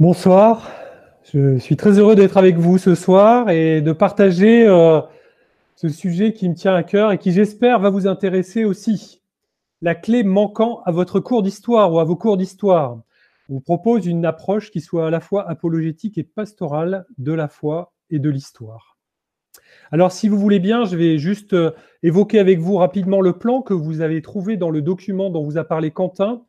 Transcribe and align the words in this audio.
Bonsoir, 0.00 0.70
je 1.30 1.58
suis 1.58 1.76
très 1.76 1.98
heureux 1.98 2.14
d'être 2.14 2.38
avec 2.38 2.56
vous 2.56 2.78
ce 2.78 2.94
soir 2.94 3.50
et 3.50 3.82
de 3.82 3.92
partager 3.92 4.66
euh, 4.66 5.02
ce 5.76 5.90
sujet 5.90 6.32
qui 6.32 6.48
me 6.48 6.54
tient 6.54 6.74
à 6.74 6.82
cœur 6.82 7.12
et 7.12 7.18
qui 7.18 7.32
j'espère 7.32 7.80
va 7.80 7.90
vous 7.90 8.06
intéresser 8.06 8.64
aussi. 8.64 9.20
La 9.82 9.94
clé 9.94 10.24
manquant 10.24 10.80
à 10.86 10.90
votre 10.90 11.20
cours 11.20 11.42
d'histoire 11.42 11.92
ou 11.92 11.98
à 11.98 12.04
vos 12.04 12.16
cours 12.16 12.38
d'histoire. 12.38 12.98
Je 13.46 13.52
vous 13.52 13.60
propose 13.60 14.06
une 14.06 14.24
approche 14.24 14.70
qui 14.70 14.80
soit 14.80 15.06
à 15.06 15.10
la 15.10 15.20
fois 15.20 15.46
apologétique 15.46 16.16
et 16.16 16.24
pastorale 16.24 17.04
de 17.18 17.34
la 17.34 17.48
foi 17.48 17.92
et 18.08 18.18
de 18.18 18.30
l'histoire. 18.30 18.96
Alors 19.92 20.12
si 20.12 20.30
vous 20.30 20.38
voulez 20.38 20.60
bien, 20.60 20.86
je 20.86 20.96
vais 20.96 21.18
juste 21.18 21.52
euh, 21.52 21.72
évoquer 22.02 22.38
avec 22.38 22.58
vous 22.58 22.76
rapidement 22.76 23.20
le 23.20 23.34
plan 23.34 23.60
que 23.60 23.74
vous 23.74 24.00
avez 24.00 24.22
trouvé 24.22 24.56
dans 24.56 24.70
le 24.70 24.80
document 24.80 25.28
dont 25.28 25.44
vous 25.44 25.58
a 25.58 25.64
parlé 25.64 25.90
Quentin 25.90 26.42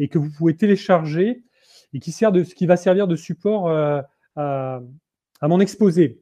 et 0.00 0.08
que 0.08 0.18
vous 0.18 0.30
pouvez 0.36 0.56
télécharger 0.56 1.45
et 1.96 1.98
qui, 1.98 2.66
va 2.66 2.76
servir 2.76 3.08
de 3.08 3.16
support 3.16 3.68
euh, 3.68 4.02
à, 4.36 4.80
mon 5.42 5.60
exposé. 5.60 6.20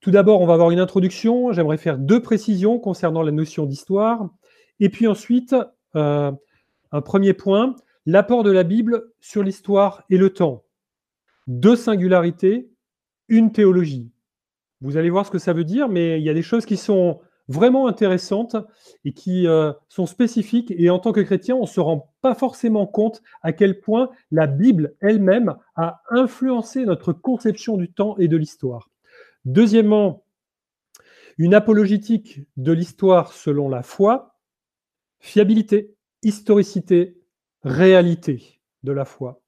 Tout 0.00 0.10
d'abord, 0.10 0.40
on 0.40 0.46
va 0.46 0.54
avoir 0.54 0.70
une 0.70 0.80
introduction. 0.80 1.52
J'aimerais 1.52 1.76
faire 1.76 1.98
deux 1.98 2.22
précisions 2.22 2.78
concernant 2.78 3.22
la 3.22 3.30
notion 3.30 3.66
d'histoire. 3.66 4.30
Et 4.80 4.88
puis 4.88 5.06
ensuite, 5.06 5.54
euh, 5.94 6.32
un 6.90 7.00
premier 7.02 7.34
point, 7.34 7.76
l'apport 8.06 8.44
de 8.44 8.50
la 8.50 8.62
Bible 8.62 9.12
sur 9.20 9.42
l'histoire 9.42 10.04
et 10.08 10.16
le 10.16 10.30
temps. 10.30 10.64
Deux 11.46 11.76
singularités, 11.76 12.70
une 13.28 13.52
théologie. 13.52 14.10
Vous 14.80 14.96
allez 14.96 15.10
voir 15.10 15.26
ce 15.26 15.30
que 15.30 15.38
ça 15.38 15.52
veut 15.52 15.64
dire, 15.64 15.90
mais 15.90 16.18
il 16.18 16.24
y 16.24 16.30
a 16.30 16.34
des 16.34 16.42
choses 16.42 16.64
qui 16.64 16.78
sont 16.78 17.20
vraiment 17.50 17.88
intéressantes 17.88 18.56
et 19.04 19.12
qui 19.12 19.46
euh, 19.46 19.72
sont 19.88 20.06
spécifiques. 20.06 20.72
Et 20.76 20.88
en 20.88 21.00
tant 21.00 21.12
que 21.12 21.20
chrétien, 21.20 21.56
on 21.56 21.62
ne 21.62 21.66
se 21.66 21.80
rend 21.80 22.14
pas 22.22 22.34
forcément 22.34 22.86
compte 22.86 23.22
à 23.42 23.52
quel 23.52 23.80
point 23.80 24.10
la 24.30 24.46
Bible 24.46 24.94
elle-même 25.00 25.56
a 25.74 26.00
influencé 26.10 26.84
notre 26.84 27.12
conception 27.12 27.76
du 27.76 27.92
temps 27.92 28.16
et 28.18 28.28
de 28.28 28.36
l'histoire. 28.36 28.88
Deuxièmement, 29.44 30.24
une 31.38 31.54
apologétique 31.54 32.40
de 32.56 32.72
l'histoire 32.72 33.32
selon 33.32 33.68
la 33.68 33.82
foi, 33.82 34.38
fiabilité, 35.18 35.94
historicité, 36.22 37.18
réalité 37.64 38.60
de 38.84 38.92
la 38.92 39.04
foi. 39.04 39.40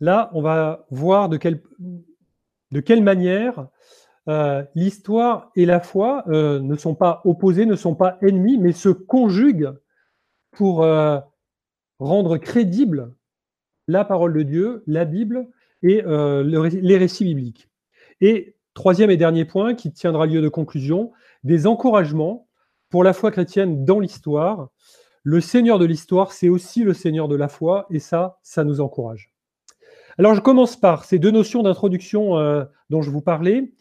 Là, 0.00 0.30
on 0.32 0.42
va 0.42 0.86
voir 0.90 1.28
de 1.28 1.38
quelle, 1.38 1.62
de 2.70 2.80
quelle 2.80 3.02
manière 3.02 3.68
euh, 4.26 4.64
l'histoire 4.74 5.50
et 5.54 5.66
la 5.66 5.80
foi 5.80 6.24
euh, 6.28 6.58
ne 6.58 6.76
sont 6.76 6.94
pas 6.94 7.20
opposés, 7.24 7.66
ne 7.66 7.76
sont 7.76 7.94
pas 7.94 8.16
ennemis, 8.22 8.56
mais 8.56 8.72
se 8.72 8.88
conjuguent 8.88 9.74
pour 10.50 10.82
euh, 10.82 11.18
rendre 11.98 12.38
crédible 12.38 13.14
la 13.86 14.04
parole 14.04 14.32
de 14.32 14.42
Dieu, 14.42 14.82
la 14.86 15.04
Bible 15.04 15.46
et 15.82 16.00
les 16.02 16.96
récits 16.96 17.24
bibliques. 17.24 17.68
Et 18.22 18.56
troisième 18.72 19.10
et 19.10 19.18
dernier 19.18 19.44
point 19.44 19.74
qui 19.74 19.92
tiendra 19.92 20.24
lieu 20.24 20.40
de 20.40 20.48
conclusion, 20.48 21.12
des 21.42 21.66
encouragements 21.66 22.48
pour 22.88 23.04
la 23.04 23.12
foi 23.12 23.30
chrétienne 23.30 23.84
dans 23.84 24.00
l'histoire. 24.00 24.70
Le 25.22 25.42
Seigneur 25.42 25.78
de 25.78 25.84
l'histoire, 25.84 26.32
c'est 26.32 26.48
aussi 26.48 26.82
le 26.82 26.94
Seigneur 26.94 27.28
de 27.28 27.36
la 27.36 27.48
foi, 27.48 27.86
et 27.90 27.98
ça, 27.98 28.38
ça 28.42 28.64
nous 28.64 28.80
encourage. 28.80 29.34
Alors 30.16 30.34
je 30.34 30.40
commence 30.40 30.76
par 30.76 31.04
ces 31.04 31.18
deux 31.18 31.30
notions 31.30 31.62
d'introduction 31.62 32.38
dont 32.88 33.02
je 33.02 33.10
vous 33.10 33.20
parlais 33.20 33.74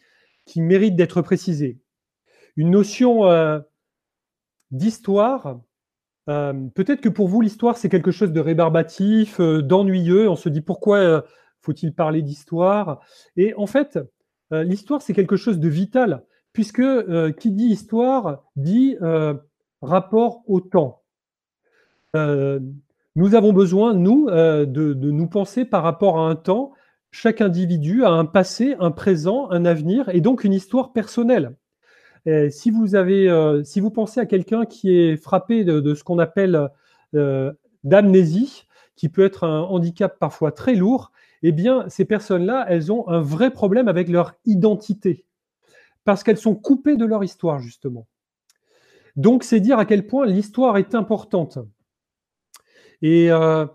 qui 0.46 0.62
mérite 0.62 0.96
d'être 0.96 1.22
précisée. 1.22 1.80
Une 2.56 2.72
notion 2.72 3.26
euh, 3.26 3.59
d'histoire, 4.72 5.59
euh, 6.30 6.54
peut-être 6.76 7.02
que 7.02 7.09
pour 7.09 7.28
vous, 7.28 7.42
l'histoire, 7.42 7.78
c'est 7.78 7.90
quelque 7.90 8.12
chose 8.12 8.31
de 8.31 8.40
rébarbatif, 8.40 9.40
euh, 9.40 9.62
d'ennuyeux. 9.62 10.30
On 10.30 10.36
se 10.36 10.50
dit 10.50 10.62
pourquoi 10.62 11.26
faut-il 11.62 11.94
parler 11.94 12.22
d'histoire? 12.22 13.02
Et 13.38 13.54
en 13.56 13.68
fait, 13.68 14.00
l'histoire, 14.52 15.02
c'est 15.02 15.14
quelque 15.14 15.38
chose 15.38 15.59
de 15.59 15.70
vital, 15.70 16.24
puisque 16.52 16.84
qui 17.38 17.52
dit 17.52 17.66
histoire 17.66 18.44
dit 18.56 18.98
rapport 19.81 20.44
au 20.46 20.60
temps. 20.60 21.02
nous 22.14 23.36
avons 23.36 23.54
besoin, 23.54 23.94
nous, 23.94 24.30
de, 24.30 24.66
de, 24.66 25.12
nous 25.12 25.28
penser 25.28 25.64
par 25.64 25.84
rapport 25.84 26.20
à 26.20 26.30
un 26.30 26.36
temps 26.36 26.74
chaque 27.13 27.41
individu 27.41 28.03
a 28.03 28.09
un 28.09 28.25
passé, 28.25 28.75
un 28.79 28.90
présent, 28.90 29.50
un 29.51 29.66
avenir 29.66 30.09
et 30.09 30.19
donc 30.19 30.44
une 30.44 30.51
histoire 30.51 30.91
personnelle. 30.94 31.56
si, 32.50 32.72
vous 32.72 32.96
avez, 32.96 33.29
euh, 33.29 33.63
si 33.63 33.79
vous 33.79 33.91
pensez 33.91 34.19
à 34.19 34.25
quelqu'un 34.25 34.66
qui 34.66 34.97
est 34.97 35.16
frappé 35.16 35.63
de, 35.63 35.94
ce 35.94 36.03
qu'on 36.03 36.18
appelle 36.18 36.69
euh, 37.13 37.53
d'amnésie, 37.84 38.66
qui 38.96 39.09
peut 39.09 39.24
être 39.24 39.44
un 39.44 39.62
handicap 39.62 40.18
parfois 40.18 40.51
très 40.51 40.74
lourd, 40.74 41.12
eh 41.44 41.51
bien, 41.51 41.88
ces 41.88 42.06
personnes-là, 42.06 42.66
elles 42.68 42.91
ont 42.91 43.07
un 43.07 43.22
vrai 43.22 43.51
problème 43.51 43.88
avec 43.88 44.09
leur 44.09 44.34
identité, 44.45 45.24
parce 46.06 46.24
qu'elles 46.24 46.38
sont 46.38 46.56
coupées 46.56 46.97
de 46.97 47.06
leur 47.06 47.24
histoire, 47.24 47.59
justement. 47.59 48.07
Donc, 49.18 49.44
c'est 49.44 49.59
dire 49.59 49.78
à 49.78 49.85
quel 49.85 50.07
point 50.07 50.25
l'histoire 50.25 50.78
est 50.78 50.95
importante. 50.95 51.59
Et 53.03 53.31
euh, 53.31 53.68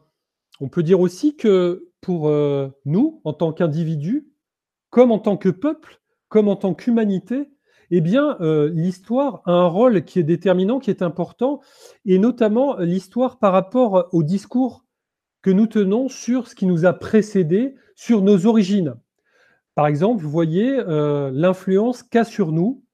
on 0.61 0.69
peut 0.69 0.83
dire 0.83 1.01
aussi 1.01 1.37
que 1.37 1.91
pour 2.01 2.29
euh, 2.29 2.69
nous, 2.85 3.21
en 3.25 3.33
tant 3.33 3.53
qu'individus, 3.53 4.29
comme 4.91 5.11
en 5.11 5.19
tant 5.19 5.37
que 5.37 5.49
peuple, 5.49 6.01
comme 6.29 6.49
en 6.49 6.57
tant 6.57 6.75
qu'humanité, 6.75 7.51
eh 7.91 8.03
euh, 8.15 8.71
l'histoire 8.75 9.43
a 9.47 9.53
un 9.53 9.67
rôle 9.67 10.05
qui 10.05 10.19
est 10.19 10.25
déterminant, 10.25 10.79
qui 10.79 10.91
est 10.91 11.03
important, 11.03 11.61
et 12.05 12.19
notamment 12.19 12.77
l'histoire 12.79 13.39
par 13.39 13.53
rapport 13.53 14.09
au 14.13 14.23
discours 14.23 14.85
que 15.43 15.51
nous 15.51 15.67
tenons 15.67 16.09
sur 16.09 16.49
ce 16.49 16.55
qui 16.55 16.67
nous 16.67 16.85
a 16.85 16.93
précédé, 16.93 17.75
sur 17.95 18.23
nos 18.23 18.47
origines. 18.47 18.95
Par 19.75 19.87
exemple, 19.87 20.23
vous 20.23 20.31
voyez 20.31 20.71
euh, 20.71 21.31
l'influence 21.33 22.03
qu'a 22.03 22.25
sur 22.25 22.53
nous 22.53 22.85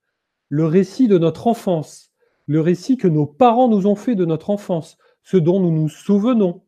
le 0.49 0.67
récit 0.67 1.09
de 1.09 1.19
notre 1.19 1.47
enfance, 1.47 2.13
le 2.47 2.61
récit 2.61 2.97
que 2.97 3.09
nos 3.09 3.27
parents 3.27 3.69
nous 3.69 3.87
ont 3.87 3.97
fait 3.97 4.15
de 4.15 4.25
notre 4.25 4.51
enfance, 4.51 4.97
ce 5.23 5.37
dont 5.37 5.61
nous 5.61 5.73
nous 5.73 5.89
souvenons, 5.89 6.63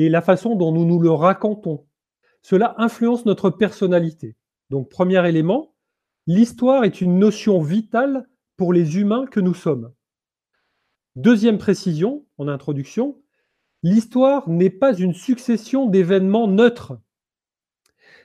et 0.00 0.08
la 0.08 0.22
façon 0.22 0.56
dont 0.56 0.72
nous 0.72 0.86
nous 0.86 0.98
le 0.98 1.10
racontons. 1.10 1.86
Cela 2.40 2.74
influence 2.78 3.26
notre 3.26 3.50
personnalité. 3.50 4.34
Donc, 4.70 4.88
premier 4.88 5.28
élément, 5.28 5.74
l'histoire 6.26 6.84
est 6.84 7.02
une 7.02 7.18
notion 7.18 7.60
vitale 7.60 8.26
pour 8.56 8.72
les 8.72 8.98
humains 8.98 9.26
que 9.26 9.40
nous 9.40 9.52
sommes. 9.52 9.92
Deuxième 11.16 11.58
précision, 11.58 12.24
en 12.38 12.48
introduction, 12.48 13.20
l'histoire 13.82 14.48
n'est 14.48 14.70
pas 14.70 14.94
une 14.94 15.12
succession 15.12 15.86
d'événements 15.86 16.48
neutres. 16.48 16.98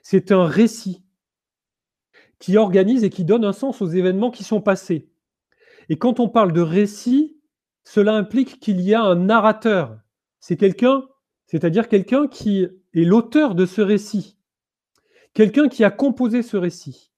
C'est 0.01 0.31
un 0.31 0.45
récit 0.45 1.03
qui 2.39 2.55
organise 2.55 3.03
et 3.03 3.09
qui 3.09 3.25
donne 3.25 3.43
un 3.43 3.53
sens 3.53 3.81
aux 3.81 3.89
événements 3.89 4.31
qui 4.31 4.45
sont 4.45 4.61
passés. 4.61 5.09
Et 5.89 5.97
quand 5.97 6.21
on 6.21 6.29
parle 6.29 6.53
de 6.53 6.61
récit, 6.61 7.37
cela 7.83 8.13
implique 8.13 8.61
qu'il 8.61 8.79
y 8.79 8.93
a 8.93 9.01
un 9.01 9.15
narrateur. 9.15 9.99
C'est 10.39 10.57
quelqu'un 10.57 11.05
c'est-à-dire 11.47 11.87
quelqu'un 11.87 12.27
qui 12.27 12.63
est 12.63 12.71
l'auteur 12.93 13.55
de 13.55 13.65
ce 13.65 13.81
récit, 13.81 14.37
quelqu'un 15.33 15.67
qui 15.67 15.83
a 15.83 15.91
composé 15.91 16.41
ce 16.41 16.57
récit. 16.57 17.11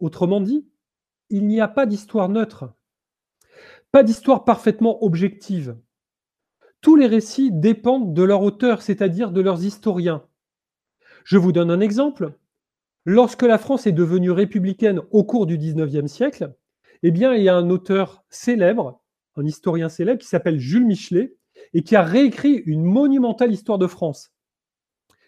Autrement 0.00 0.40
dit, 0.40 0.66
il 1.30 1.46
n'y 1.46 1.60
a 1.60 1.68
pas 1.68 1.86
d'histoire 1.86 2.28
neutre, 2.28 2.74
pas 3.90 4.02
d'histoire 4.02 4.44
parfaitement 4.44 5.02
objective. 5.04 5.76
Tous 6.80 6.96
les 6.96 7.06
récits 7.06 7.50
dépendent 7.52 8.12
de 8.12 8.22
leur 8.22 8.42
auteur, 8.42 8.82
c'est-à-dire 8.82 9.30
de 9.30 9.40
leurs 9.40 9.64
historiens. 9.64 10.26
Je 11.24 11.38
vous 11.38 11.52
donne 11.52 11.70
un 11.70 11.80
exemple. 11.80 12.34
Lorsque 13.04 13.42
la 13.42 13.58
France 13.58 13.86
est 13.86 13.92
devenue 13.92 14.30
républicaine 14.30 15.00
au 15.10 15.24
cours 15.24 15.46
du 15.46 15.58
XIXe 15.58 16.10
siècle, 16.10 16.54
eh 17.02 17.10
bien, 17.10 17.34
il 17.34 17.42
y 17.42 17.48
a 17.48 17.56
un 17.56 17.70
auteur 17.70 18.24
célèbre, 18.30 19.00
un 19.36 19.44
historien 19.44 19.88
célèbre 19.88 20.20
qui 20.20 20.28
s'appelle 20.28 20.58
Jules 20.58 20.86
Michelet, 20.86 21.36
et 21.74 21.82
qui 21.82 21.96
a 21.96 22.02
réécrit 22.02 22.62
une 22.66 22.84
monumentale 22.84 23.52
histoire 23.52 23.78
de 23.78 23.86
France. 23.86 24.32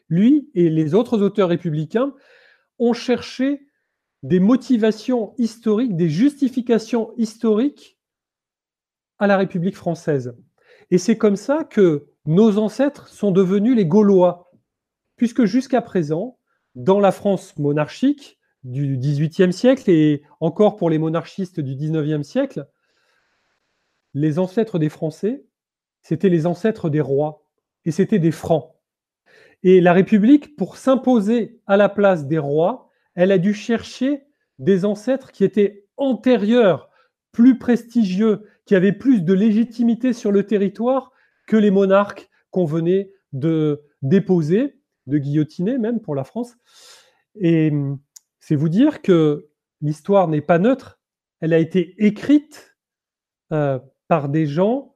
Lui 0.09 0.51
et 0.55 0.69
les 0.71 0.95
autres 0.95 1.23
auteurs 1.23 1.49
républicains 1.49 2.15
ont 2.79 2.93
cherché 2.93 3.67
des 4.23 4.41
motivations 4.41 5.35
historiques, 5.39 5.97
des 5.97 6.09
justifications 6.09 7.13
historiques 7.17 7.99
à 9.19 9.27
la 9.27 9.37
République 9.37 9.77
française. 9.77 10.35
Et 10.91 10.99
c'est 10.99 11.19
comme 11.19 11.37
ça 11.37 11.65
que 11.65 12.07
nos 12.27 12.59
ancêtres 12.59 13.09
sont 13.09 13.31
devenus 13.31 13.77
les 13.77 13.87
Gaulois, 13.87 14.51
puisque 15.17 15.45
jusqu'à 15.45 15.83
présent, 15.83 16.39
dans 16.75 17.01
la 17.01 17.13
France 17.13 17.57
monarchique 17.59 18.39
du 18.65 18.97
XVIIIe 18.97 19.53
siècle 19.53 19.91
et 19.91 20.23
encore 20.41 20.77
pour 20.77 20.91
les 20.91 20.99
monarchistes 20.99 21.61
du 21.61 21.77
XIXe 21.77 22.27
siècle, 22.27 22.67
les 24.15 24.39
ancêtres 24.39 24.79
des 24.79 24.89
Français, 24.89 25.45
c'était 26.05 26.29
les 26.29 26.47
ancêtres 26.47 26.91
des 26.91 27.01
rois 27.01 27.43
et 27.85 27.91
c'était 27.91 28.21
des 28.21 28.31
francs. 28.31 28.71
Et 29.65 29.81
la 29.81 29.95
République, 29.95 30.55
pour 30.55 30.77
s'imposer 30.77 31.61
à 31.67 31.77
la 31.77 31.89
place 31.89 32.27
des 32.27 32.39
rois, 32.39 32.91
elle 33.15 33.33
a 33.33 33.39
dû 33.39 33.55
chercher 33.55 34.23
des 34.59 34.85
ancêtres 34.85 35.33
qui 35.33 35.43
étaient 35.43 35.87
antérieurs, 35.97 36.91
plus 37.33 37.59
prestigieux, 37.59 38.47
qui 38.67 38.77
avaient 38.77 38.93
plus 38.93 39.23
de 39.23 39.33
légitimité 39.33 40.13
sur 40.13 40.31
le 40.31 40.47
territoire 40.47 41.13
que 41.47 41.57
les 41.57 41.71
monarques 41.71 42.29
qu'on 42.51 42.67
venait 42.67 43.11
de 43.33 43.83
déposer, 44.03 44.79
de 45.07 45.19
guillotiner 45.19 45.79
même 45.79 46.01
pour 46.01 46.15
la 46.15 46.25
France. 46.25 46.55
Et 47.35 47.73
c'est 48.41 48.55
vous 48.55 48.69
dire 48.69 49.01
que 49.01 49.49
l'histoire 49.81 50.29
n'est 50.29 50.43
pas 50.43 50.59
neutre, 50.59 51.01
elle 51.41 51.53
a 51.53 51.59
été 51.59 51.95
écrite 52.05 52.77
euh, 53.53 53.79
par 54.09 54.29
des 54.29 54.47
gens 54.47 54.94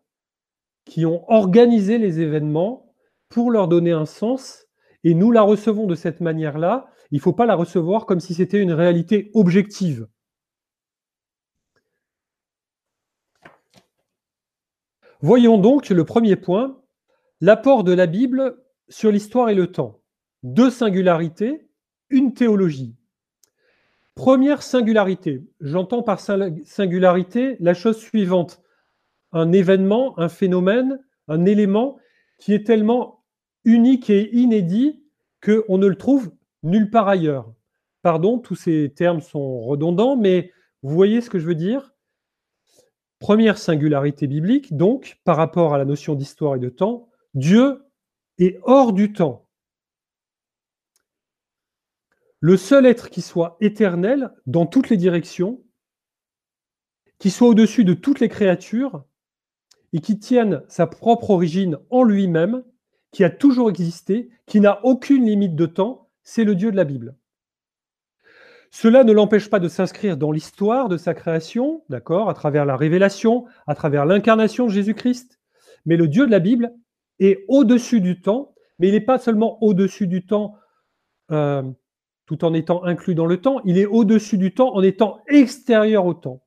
qui 0.88 1.04
ont 1.06 1.30
organisé 1.30 1.98
les 1.98 2.20
événements 2.20 2.92
pour 3.28 3.50
leur 3.50 3.68
donner 3.68 3.92
un 3.92 4.06
sens, 4.06 4.66
et 5.04 5.14
nous 5.14 5.30
la 5.30 5.42
recevons 5.42 5.86
de 5.86 5.94
cette 5.94 6.20
manière-là. 6.20 6.88
Il 7.10 7.16
ne 7.16 7.22
faut 7.22 7.34
pas 7.34 7.46
la 7.46 7.54
recevoir 7.54 8.06
comme 8.06 8.20
si 8.20 8.34
c'était 8.34 8.60
une 8.60 8.72
réalité 8.72 9.30
objective. 9.34 10.08
Voyons 15.20 15.58
donc 15.58 15.88
le 15.90 16.04
premier 16.04 16.36
point, 16.36 16.80
l'apport 17.40 17.84
de 17.84 17.92
la 17.92 18.06
Bible 18.06 18.62
sur 18.88 19.12
l'histoire 19.12 19.50
et 19.50 19.54
le 19.54 19.70
temps. 19.70 20.00
Deux 20.42 20.70
singularités, 20.70 21.68
une 22.08 22.32
théologie. 22.32 22.96
Première 24.14 24.62
singularité, 24.62 25.44
j'entends 25.60 26.02
par 26.02 26.18
singularité 26.20 27.56
la 27.60 27.74
chose 27.74 27.98
suivante, 27.98 28.62
un 29.32 29.52
événement, 29.52 30.18
un 30.18 30.28
phénomène, 30.28 31.00
un 31.28 31.44
élément 31.44 31.98
qui 32.38 32.54
est 32.54 32.66
tellement 32.66 33.24
unique 33.64 34.10
et 34.10 34.34
inédit 34.34 35.02
qu'on 35.42 35.78
ne 35.78 35.86
le 35.86 35.96
trouve 35.96 36.32
nulle 36.62 36.90
part 36.90 37.08
ailleurs. 37.08 37.52
Pardon, 38.02 38.38
tous 38.38 38.54
ces 38.54 38.92
termes 38.94 39.20
sont 39.20 39.60
redondants, 39.60 40.16
mais 40.16 40.52
vous 40.82 40.94
voyez 40.94 41.20
ce 41.20 41.30
que 41.30 41.38
je 41.38 41.46
veux 41.46 41.54
dire? 41.54 41.94
Première 43.18 43.58
singularité 43.58 44.26
biblique, 44.26 44.76
donc, 44.76 45.18
par 45.24 45.36
rapport 45.36 45.74
à 45.74 45.78
la 45.78 45.84
notion 45.84 46.14
d'histoire 46.14 46.56
et 46.56 46.60
de 46.60 46.68
temps, 46.68 47.08
Dieu 47.34 47.84
est 48.38 48.58
hors 48.62 48.92
du 48.92 49.12
temps. 49.12 49.48
Le 52.40 52.56
seul 52.56 52.86
être 52.86 53.10
qui 53.10 53.20
soit 53.20 53.56
éternel 53.60 54.32
dans 54.46 54.66
toutes 54.66 54.90
les 54.90 54.96
directions, 54.96 55.64
qui 57.18 57.30
soit 57.30 57.48
au-dessus 57.48 57.84
de 57.84 57.94
toutes 57.94 58.20
les 58.20 58.28
créatures 58.28 59.04
et 59.92 60.00
qui 60.00 60.18
tienne 60.18 60.62
sa 60.68 60.86
propre 60.86 61.30
origine 61.30 61.78
en 61.90 62.02
lui-même, 62.02 62.62
qui 63.10 63.24
a 63.24 63.30
toujours 63.30 63.70
existé, 63.70 64.28
qui 64.46 64.60
n'a 64.60 64.84
aucune 64.84 65.24
limite 65.24 65.54
de 65.54 65.66
temps, 65.66 66.08
c'est 66.22 66.44
le 66.44 66.54
Dieu 66.54 66.70
de 66.70 66.76
la 66.76 66.84
Bible. 66.84 67.16
Cela 68.70 69.02
ne 69.02 69.12
l'empêche 69.12 69.48
pas 69.48 69.60
de 69.60 69.68
s'inscrire 69.68 70.18
dans 70.18 70.30
l'histoire 70.30 70.90
de 70.90 70.98
sa 70.98 71.14
création, 71.14 71.84
d'accord, 71.88 72.28
à 72.28 72.34
travers 72.34 72.66
la 72.66 72.76
révélation, 72.76 73.46
à 73.66 73.74
travers 73.74 74.04
l'incarnation 74.04 74.66
de 74.66 74.72
Jésus-Christ. 74.72 75.40
Mais 75.86 75.96
le 75.96 76.06
Dieu 76.06 76.26
de 76.26 76.30
la 76.30 76.38
Bible 76.38 76.74
est 77.18 77.46
au-dessus 77.48 78.02
du 78.02 78.20
temps, 78.20 78.54
mais 78.78 78.88
il 78.88 78.92
n'est 78.92 79.00
pas 79.00 79.18
seulement 79.18 79.62
au-dessus 79.62 80.06
du 80.06 80.26
temps 80.26 80.56
euh, 81.30 81.62
tout 82.28 82.44
en 82.44 82.52
étant 82.52 82.84
inclus 82.84 83.14
dans 83.14 83.24
le 83.24 83.40
temps, 83.40 83.62
il 83.64 83.78
est 83.78 83.86
au-dessus 83.86 84.36
du 84.36 84.52
temps 84.52 84.74
en 84.74 84.82
étant 84.82 85.22
extérieur 85.28 86.04
au 86.04 86.12
temps. 86.12 86.42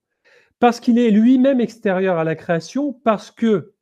Parce 0.61 0.79
qu'il 0.79 0.99
est 0.99 1.09
lui-même 1.09 1.59
extérieur 1.59 2.19
à 2.19 2.23
la 2.23 2.35
création, 2.35 2.93
parce 2.93 3.31
que 3.31 3.73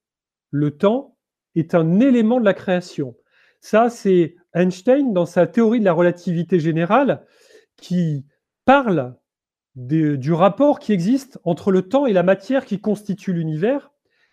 le 0.50 0.72
temps 0.72 1.18
est 1.56 1.76
un 1.76 2.00
élément 2.00 2.40
de 2.40 2.46
la 2.46 2.54
création. 2.54 3.18
Ça, 3.60 3.90
c'est 3.90 4.38
Einstein, 4.54 5.12
dans 5.12 5.26
sa 5.26 5.46
théorie 5.46 5.82
de 5.82 5.86
la 5.86 5.92
relativité 5.92 6.58
générale, 6.58 7.26
qui 7.76 8.26
parle 8.64 9.18
du 9.76 10.32
rapport 10.32 10.80
qui 10.80 10.94
existe 10.94 11.38
entre 11.44 11.72
le 11.72 11.82
temps 11.82 12.06
et 12.06 12.14
la 12.14 12.24
matière 12.24 12.64
qui 12.64 12.80
constitue 12.80 13.34
l'univers 13.34 13.92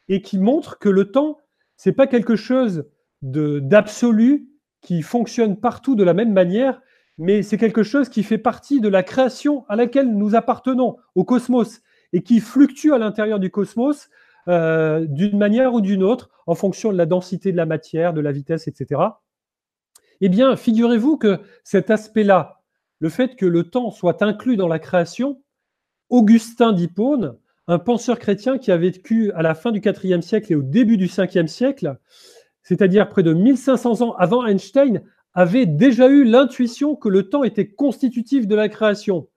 et 0.09 0.23
qui 0.23 0.39
montre 0.39 0.79
que 0.79 0.89
le 0.89 1.11
temps, 1.11 1.39
c'est 1.77 1.93
pas 1.93 2.07
quelque 2.07 2.37
chose 2.37 2.89
d'absolu 3.23 4.49
qui 4.83 5.03
fonctionne 5.03 5.57
partout 5.57 5.97
de 5.97 6.05
la 6.05 6.15
même 6.15 6.33
manière, 6.33 6.81
mais 7.19 7.43
c'est 7.43 7.59
quelque 7.59 7.83
chose 7.83 8.09
qui 8.09 8.23
fait 8.23 8.39
partie 8.39 8.81
de 8.81 8.89
la 8.89 9.03
création 9.03 9.67
à 9.69 9.75
laquelle 9.75 10.17
nous 10.17 10.37
appartenons, 10.37 10.97
au 11.17 11.25
cosmos, 11.25 11.81
et 12.13 12.23
qui 12.23 12.41
fluctue 12.41 12.93
à 12.93 12.99
l'intérieur 12.99 13.39
du 13.39 13.51
cosmos 13.51 14.09
euh, 14.49 15.07
d'une 15.09 15.39
manière 15.39 15.75
ou 15.75 15.81
d'une 15.81 16.03
autre, 16.03 16.31
en 16.47 16.55
fonction 16.55 16.93
de 16.93 16.97
la 16.97 17.07
densité 17.07 17.51
de 17.51 17.57
la 17.57 17.67
matière, 17.67 18.15
de 18.15 18.21
la 18.21 18.33
vitesse, 18.33 18.69
etc. 18.69 19.01
Eh 20.21 20.29
bien, 20.29 20.57
figurez-vous 20.57 21.19
que 21.19 21.41
cet 21.65 21.91
aspect-là, 21.91 22.63
le 23.01 23.09
fait 23.09 23.35
que 23.37 23.47
le 23.47 23.65
temps 23.65 23.91
soit 23.91 24.23
inclus 24.23 24.57
dans 24.57 24.69
la 24.69 24.79
création, 24.79 25.43
Augustin 26.09 26.73
d'Hippone, 26.73 27.37
un 27.67 27.79
penseur 27.79 28.19
chrétien 28.19 28.59
qui 28.59 28.71
a 28.71 28.77
vécu 28.77 29.33
à 29.33 29.43
la 29.43 29.55
fin 29.55 29.73
du 29.73 29.81
IVe 29.81 30.21
siècle 30.21 30.53
et 30.53 30.57
au 30.57 30.63
début 30.63 30.97
du 30.97 31.07
Ve 31.07 31.47
siècle, 31.47 31.99
c'est-à-dire 32.63 33.09
près 33.09 33.23
de 33.23 33.33
1500 33.33 34.03
ans 34.03 34.15
avant 34.17 34.47
Einstein, 34.47 35.03
avait 35.35 35.67
déjà 35.67 36.09
eu 36.09 36.25
l'intuition 36.25 36.97
que 36.97 37.09
le 37.09 37.29
temps 37.29 37.45
était 37.45 37.69
constitutif 37.69 38.47
de 38.47 38.55
la 38.55 38.69
création, 38.69 39.29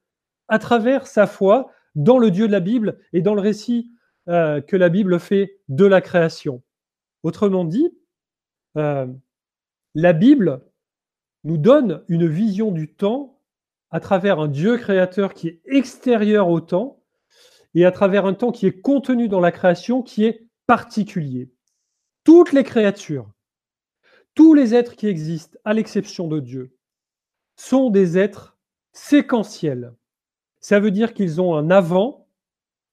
à 0.47 0.59
travers 0.59 1.07
sa 1.07 1.27
foi 1.27 1.71
dans 1.99 2.17
le 2.17 2.31
Dieu 2.31 2.47
de 2.47 2.51
la 2.53 2.61
Bible 2.61 2.97
et 3.11 3.21
dans 3.21 3.35
le 3.35 3.41
récit 3.41 3.91
euh, 4.29 4.61
que 4.61 4.77
la 4.77 4.87
Bible 4.87 5.19
fait 5.19 5.59
de 5.67 5.85
la 5.85 5.99
création. 5.99 6.63
Autrement 7.23 7.65
dit, 7.65 7.93
euh, 8.77 9.05
la 9.95 10.13
Bible 10.13 10.61
nous 11.43 11.57
donne 11.57 12.03
une 12.07 12.25
vision 12.25 12.71
du 12.71 12.93
temps 12.93 13.41
à 13.91 13.99
travers 13.99 14.39
un 14.39 14.47
Dieu 14.47 14.77
créateur 14.77 15.33
qui 15.33 15.49
est 15.49 15.61
extérieur 15.65 16.47
au 16.47 16.61
temps 16.61 17.03
et 17.75 17.85
à 17.85 17.91
travers 17.91 18.25
un 18.25 18.33
temps 18.33 18.53
qui 18.53 18.65
est 18.65 18.79
contenu 18.79 19.27
dans 19.27 19.41
la 19.41 19.51
création 19.51 20.01
qui 20.01 20.23
est 20.23 20.47
particulier. 20.67 21.51
Toutes 22.23 22.53
les 22.53 22.63
créatures, 22.63 23.29
tous 24.35 24.53
les 24.53 24.73
êtres 24.73 24.95
qui 24.95 25.07
existent, 25.07 25.57
à 25.65 25.73
l'exception 25.73 26.29
de 26.29 26.39
Dieu, 26.39 26.77
sont 27.57 27.89
des 27.89 28.17
êtres 28.17 28.57
séquentiels. 28.93 29.93
Ça 30.59 30.79
veut 30.79 30.91
dire 30.91 31.13
qu'ils 31.13 31.41
ont 31.41 31.55
un 31.55 31.71
avant, 31.71 32.27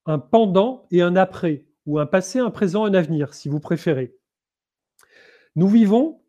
un 0.07 0.19
pendant 0.19 0.87
et 0.91 1.03
un 1.03 1.17
après, 1.17 1.67
ou 1.87 1.99
un 1.99 2.07
passé, 2.07 2.39
un 2.39 2.51
présent, 2.51 2.85
un 2.85 2.95
avenir, 2.95 3.35
si 3.35 3.49
vous 3.49 3.61
préférez. 3.61 4.17
Nous 5.57 5.69
vivons 5.69 6.21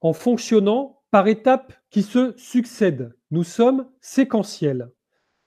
en 0.00 0.12
fonctionnant 0.12 1.02
par 1.10 1.28
étapes 1.28 1.72
qui 1.90 2.02
se 2.02 2.34
succèdent. 2.36 3.14
Nous 3.30 3.44
sommes 3.44 3.86
séquentiels. 4.00 4.90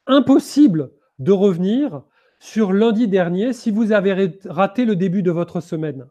Impossible 0.08 0.92
de 1.20 1.32
revenir 1.32 2.04
sur 2.40 2.74
lundi 2.74 3.08
dernier 3.08 3.54
si 3.54 3.72
vous 3.72 3.92
avez 3.92 4.38
raté 4.46 4.86
le 4.86 4.96
début 4.96 5.24
de 5.24 5.32
votre 5.32 5.62
semaine. 5.62 6.06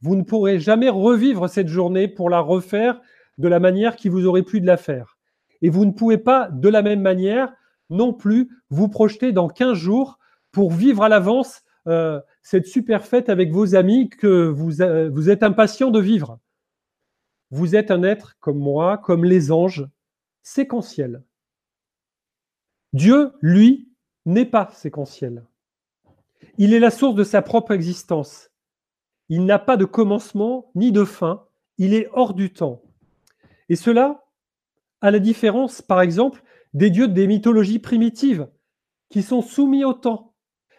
Vous 0.00 0.16
ne 0.16 0.22
pourrez 0.22 0.58
jamais 0.58 0.88
revivre 0.88 1.48
cette 1.48 1.68
journée 1.68 2.08
pour 2.08 2.28
la 2.28 2.40
refaire 2.40 3.00
de 3.38 3.48
la 3.48 3.60
manière 3.60 3.96
qui 3.96 4.08
vous 4.08 4.26
aurait 4.26 4.42
pu 4.42 4.60
de 4.60 4.66
la 4.66 4.76
faire. 4.76 5.16
Et 5.62 5.70
vous 5.70 5.84
ne 5.84 5.92
pouvez 5.92 6.18
pas, 6.18 6.48
de 6.50 6.68
la 6.68 6.82
même 6.82 7.00
manière, 7.00 7.52
non 7.90 8.12
plus 8.12 8.50
vous 8.70 8.88
projeter 8.88 9.32
dans 9.32 9.48
15 9.48 9.76
jours 9.76 10.18
pour 10.52 10.72
vivre 10.72 11.02
à 11.02 11.08
l'avance 11.08 11.62
euh, 11.86 12.20
cette 12.42 12.66
super 12.66 13.04
fête 13.04 13.28
avec 13.28 13.52
vos 13.52 13.74
amis 13.74 14.08
que 14.08 14.48
vous, 14.48 14.82
euh, 14.82 15.08
vous 15.10 15.30
êtes 15.30 15.42
impatient 15.42 15.90
de 15.90 16.00
vivre. 16.00 16.38
Vous 17.50 17.76
êtes 17.76 17.90
un 17.90 18.02
être 18.02 18.36
comme 18.40 18.58
moi, 18.58 18.98
comme 18.98 19.24
les 19.24 19.52
anges, 19.52 19.86
séquentiel. 20.42 21.22
Dieu, 22.92 23.32
lui, 23.40 23.88
n'est 24.24 24.46
pas 24.46 24.70
séquentiel. 24.72 25.44
Il 26.58 26.74
est 26.74 26.80
la 26.80 26.90
source 26.90 27.14
de 27.14 27.24
sa 27.24 27.42
propre 27.42 27.72
existence. 27.72 28.50
Il 29.28 29.44
n'a 29.44 29.58
pas 29.58 29.76
de 29.76 29.84
commencement 29.84 30.70
ni 30.74 30.92
de 30.92 31.04
fin. 31.04 31.44
Il 31.78 31.94
est 31.94 32.08
hors 32.12 32.34
du 32.34 32.52
temps. 32.52 32.82
Et 33.68 33.76
cela, 33.76 34.24
à 35.00 35.10
la 35.10 35.18
différence, 35.18 35.82
par 35.82 36.00
exemple, 36.00 36.42
des 36.74 36.90
dieux 36.90 37.08
des 37.08 37.26
mythologies 37.26 37.78
primitives, 37.78 38.48
qui 39.08 39.22
sont 39.22 39.42
soumis 39.42 39.84
au 39.84 39.92
temps. 39.92 40.34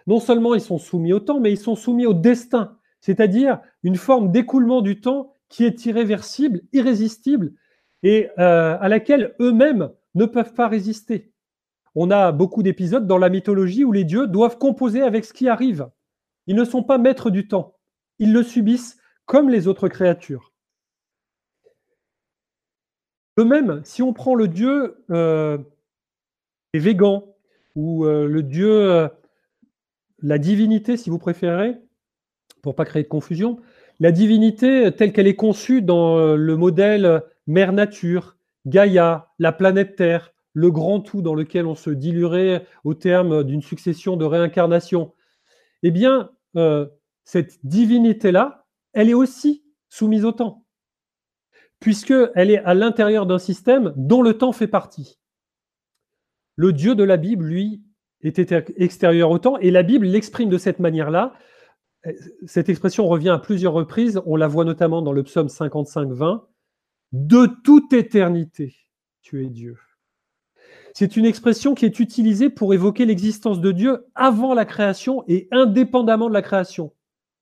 Non 0.05 0.19
seulement 0.19 0.55
ils 0.55 0.61
sont 0.61 0.77
soumis 0.77 1.13
au 1.13 1.19
temps, 1.19 1.39
mais 1.39 1.51
ils 1.51 1.57
sont 1.57 1.75
soumis 1.75 2.05
au 2.05 2.13
destin, 2.13 2.77
c'est-à-dire 3.01 3.59
une 3.83 3.95
forme 3.95 4.31
d'écoulement 4.31 4.81
du 4.81 5.01
temps 5.01 5.33
qui 5.49 5.65
est 5.65 5.85
irréversible, 5.85 6.61
irrésistible, 6.73 7.53
et 8.03 8.29
euh, 8.37 8.77
à 8.79 8.89
laquelle 8.89 9.35
eux-mêmes 9.39 9.89
ne 10.15 10.25
peuvent 10.25 10.53
pas 10.53 10.67
résister. 10.67 11.31
On 11.95 12.11
a 12.11 12.31
beaucoup 12.31 12.63
d'épisodes 12.63 13.07
dans 13.07 13.17
la 13.17 13.29
mythologie 13.29 13.83
où 13.83 13.91
les 13.91 14.03
dieux 14.03 14.27
doivent 14.27 14.57
composer 14.57 15.01
avec 15.01 15.25
ce 15.25 15.33
qui 15.33 15.49
arrive. 15.49 15.89
Ils 16.45 16.55
ne 16.55 16.65
sont 16.65 16.83
pas 16.83 16.97
maîtres 16.97 17.29
du 17.29 17.47
temps. 17.47 17.75
Ils 18.19 18.33
le 18.33 18.43
subissent 18.43 18.97
comme 19.25 19.49
les 19.49 19.67
autres 19.67 19.87
créatures. 19.87 20.53
De 23.37 23.43
même, 23.43 23.81
si 23.83 24.01
on 24.01 24.13
prend 24.13 24.35
le 24.35 24.47
dieu 24.47 25.03
euh, 25.11 25.57
des 26.77 26.83
végans 26.83 27.35
ou 27.75 28.05
euh, 28.05 28.27
le 28.27 28.43
dieu, 28.43 28.91
euh, 28.91 29.07
la 30.21 30.37
divinité, 30.37 30.95
si 30.95 31.09
vous 31.09 31.17
préférez, 31.17 31.75
pour 32.61 32.75
pas 32.75 32.85
créer 32.85 33.01
de 33.01 33.07
confusion, 33.07 33.59
la 33.99 34.11
divinité 34.11 34.91
telle 34.91 35.11
qu'elle 35.11 35.25
est 35.25 35.35
conçue 35.35 35.81
dans 35.81 36.35
le 36.35 36.55
modèle 36.55 37.23
mère 37.47 37.73
nature, 37.73 38.37
Gaïa, 38.67 39.31
la 39.39 39.51
planète 39.51 39.95
Terre, 39.95 40.33
le 40.53 40.69
grand 40.69 40.99
tout 40.99 41.23
dans 41.23 41.33
lequel 41.33 41.65
on 41.65 41.73
se 41.73 41.89
diluerait 41.89 42.65
au 42.83 42.93
terme 42.93 43.43
d'une 43.43 43.63
succession 43.63 44.17
de 44.17 44.25
réincarnations, 44.25 45.13
eh 45.81 45.89
bien, 45.89 46.29
cette 47.23 47.57
divinité-là, 47.63 48.65
elle 48.93 49.09
est 49.09 49.15
aussi 49.15 49.63
soumise 49.89 50.25
au 50.25 50.31
temps, 50.31 50.63
puisqu'elle 51.79 52.51
est 52.51 52.63
à 52.63 52.75
l'intérieur 52.75 53.25
d'un 53.25 53.39
système 53.39 53.93
dont 53.95 54.21
le 54.21 54.37
temps 54.37 54.51
fait 54.51 54.67
partie. 54.67 55.17
Le 56.57 56.73
Dieu 56.73 56.95
de 56.95 57.03
la 57.03 57.17
Bible, 57.17 57.45
lui, 57.45 57.81
était 58.21 58.65
extérieur 58.77 59.29
au 59.29 59.39
temps, 59.39 59.57
et 59.57 59.71
la 59.71 59.83
Bible 59.83 60.07
l'exprime 60.07 60.49
de 60.49 60.57
cette 60.57 60.79
manière-là. 60.79 61.33
Cette 62.45 62.67
expression 62.67 63.07
revient 63.07 63.29
à 63.29 63.37
plusieurs 63.37 63.73
reprises, 63.73 64.19
on 64.25 64.35
la 64.35 64.47
voit 64.47 64.65
notamment 64.65 65.01
dans 65.01 65.13
le 65.13 65.23
psaume 65.23 65.47
55-20. 65.47 66.45
De 67.11 67.47
toute 67.63 67.93
éternité, 67.93 68.75
tu 69.21 69.45
es 69.45 69.49
Dieu. 69.49 69.77
C'est 70.93 71.15
une 71.15 71.25
expression 71.25 71.75
qui 71.75 71.85
est 71.85 71.99
utilisée 71.99 72.49
pour 72.49 72.73
évoquer 72.73 73.05
l'existence 73.05 73.61
de 73.61 73.71
Dieu 73.71 74.05
avant 74.15 74.55
la 74.55 74.65
création 74.65 75.23
et 75.27 75.47
indépendamment 75.51 76.27
de 76.27 76.33
la 76.33 76.41
création. 76.41 76.91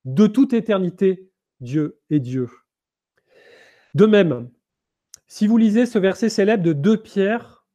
De 0.04 0.28
toute 0.28 0.52
éternité, 0.52 1.32
Dieu 1.62 2.00
est 2.10 2.20
Dieu. 2.20 2.50
De 3.94 4.06
même, 4.06 4.52
si 5.28 5.48
vous 5.48 5.58
lisez 5.58 5.86
ce 5.86 6.00
verset 6.00 6.28
célèbre 6.28 6.64
de 6.64 6.74
2 6.74 6.98
Pierre 6.98 7.66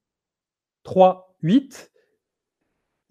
3, 0.82 1.29
8, 1.42 1.92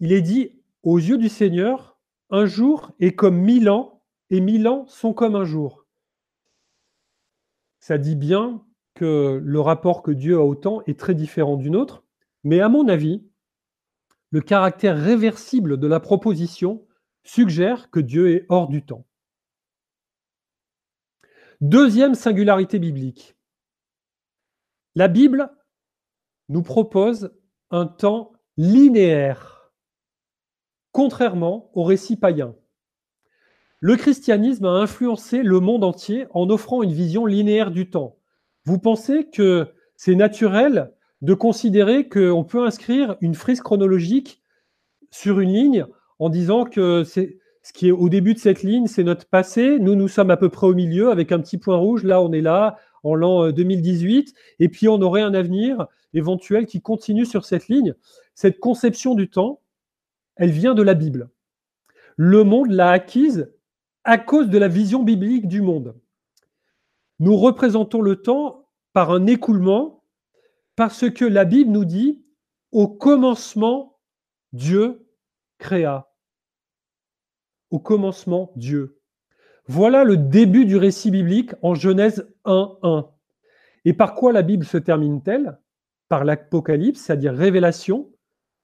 il 0.00 0.12
est 0.12 0.22
dit 0.22 0.62
aux 0.82 0.98
yeux 0.98 1.18
du 1.18 1.28
Seigneur, 1.28 1.98
un 2.30 2.46
jour 2.46 2.92
est 3.00 3.14
comme 3.14 3.38
mille 3.38 3.68
ans, 3.68 4.02
et 4.30 4.40
mille 4.40 4.68
ans 4.68 4.86
sont 4.86 5.12
comme 5.12 5.34
un 5.34 5.44
jour. 5.44 5.84
Ça 7.80 7.98
dit 7.98 8.16
bien 8.16 8.64
que 8.94 9.40
le 9.42 9.60
rapport 9.60 10.02
que 10.02 10.10
Dieu 10.10 10.36
a 10.36 10.44
au 10.44 10.54
temps 10.54 10.82
est 10.86 10.98
très 10.98 11.14
différent 11.14 11.56
du 11.56 11.70
nôtre, 11.70 12.04
mais 12.44 12.60
à 12.60 12.68
mon 12.68 12.88
avis, 12.88 13.26
le 14.30 14.40
caractère 14.40 14.96
réversible 14.96 15.78
de 15.78 15.86
la 15.86 15.98
proposition 15.98 16.86
suggère 17.24 17.90
que 17.90 18.00
Dieu 18.00 18.30
est 18.30 18.46
hors 18.48 18.68
du 18.68 18.84
temps. 18.84 19.06
Deuxième 21.60 22.14
singularité 22.14 22.78
biblique. 22.78 23.36
La 24.94 25.08
Bible 25.08 25.50
nous 26.48 26.62
propose 26.62 27.32
un 27.70 27.86
temps 27.86 28.32
linéaire, 28.56 29.72
contrairement 30.92 31.70
au 31.74 31.84
récit 31.84 32.16
païen. 32.16 32.54
Le 33.78 33.96
christianisme 33.96 34.66
a 34.66 34.70
influencé 34.70 35.42
le 35.42 35.60
monde 35.60 35.84
entier 35.84 36.26
en 36.32 36.50
offrant 36.50 36.82
une 36.82 36.92
vision 36.92 37.24
linéaire 37.24 37.70
du 37.70 37.88
temps. 37.88 38.18
Vous 38.66 38.78
pensez 38.78 39.30
que 39.30 39.68
c'est 39.96 40.14
naturel 40.14 40.92
de 41.22 41.34
considérer 41.34 42.08
qu'on 42.08 42.44
peut 42.44 42.64
inscrire 42.64 43.16
une 43.20 43.34
frise 43.34 43.60
chronologique 43.60 44.42
sur 45.10 45.40
une 45.40 45.52
ligne 45.52 45.86
en 46.18 46.28
disant 46.28 46.64
que 46.64 47.04
c'est 47.04 47.38
ce 47.62 47.72
qui 47.72 47.88
est 47.88 47.92
au 47.92 48.08
début 48.08 48.34
de 48.34 48.38
cette 48.38 48.62
ligne, 48.62 48.86
c'est 48.86 49.04
notre 49.04 49.26
passé. 49.26 49.78
Nous, 49.78 49.94
nous 49.94 50.08
sommes 50.08 50.30
à 50.30 50.36
peu 50.36 50.48
près 50.48 50.66
au 50.66 50.74
milieu 50.74 51.10
avec 51.10 51.30
un 51.30 51.40
petit 51.40 51.58
point 51.58 51.76
rouge. 51.76 52.04
Là, 52.04 52.22
on 52.22 52.32
est 52.32 52.40
là 52.40 52.78
en 53.02 53.14
l'an 53.14 53.50
2018. 53.50 54.28
Euh, 54.28 54.32
Et 54.60 54.68
puis, 54.68 54.88
on 54.88 55.00
aurait 55.02 55.22
un 55.22 55.34
avenir 55.34 55.86
éventuel 56.12 56.66
qui 56.66 56.80
continue 56.80 57.26
sur 57.26 57.44
cette 57.44 57.68
ligne. 57.68 57.94
Cette 58.34 58.58
conception 58.58 59.14
du 59.14 59.28
temps, 59.28 59.60
elle 60.36 60.50
vient 60.50 60.74
de 60.74 60.82
la 60.82 60.94
Bible. 60.94 61.30
Le 62.16 62.44
monde 62.44 62.70
l'a 62.70 62.90
acquise 62.90 63.52
à 64.04 64.18
cause 64.18 64.48
de 64.48 64.58
la 64.58 64.68
vision 64.68 65.02
biblique 65.02 65.48
du 65.48 65.60
monde. 65.60 65.94
Nous 67.18 67.36
représentons 67.36 68.00
le 68.00 68.16
temps 68.16 68.68
par 68.92 69.10
un 69.10 69.26
écoulement 69.26 70.04
parce 70.76 71.10
que 71.10 71.24
la 71.24 71.44
Bible 71.44 71.70
nous 71.70 71.84
dit 71.84 72.24
au 72.72 72.88
commencement, 72.88 73.98
Dieu 74.52 75.06
créa 75.58 76.10
au 77.70 77.78
commencement 77.78 78.52
Dieu. 78.56 78.99
Voilà 79.72 80.02
le 80.02 80.16
début 80.16 80.64
du 80.64 80.76
récit 80.76 81.12
biblique 81.12 81.52
en 81.62 81.76
Genèse 81.76 82.28
1.1. 82.44 83.06
Et 83.84 83.92
par 83.92 84.16
quoi 84.16 84.32
la 84.32 84.42
Bible 84.42 84.64
se 84.64 84.76
termine-t-elle? 84.76 85.60
Par 86.08 86.24
l'Apocalypse, 86.24 87.00
c'est-à-dire 87.00 87.32
révélation, 87.32 88.10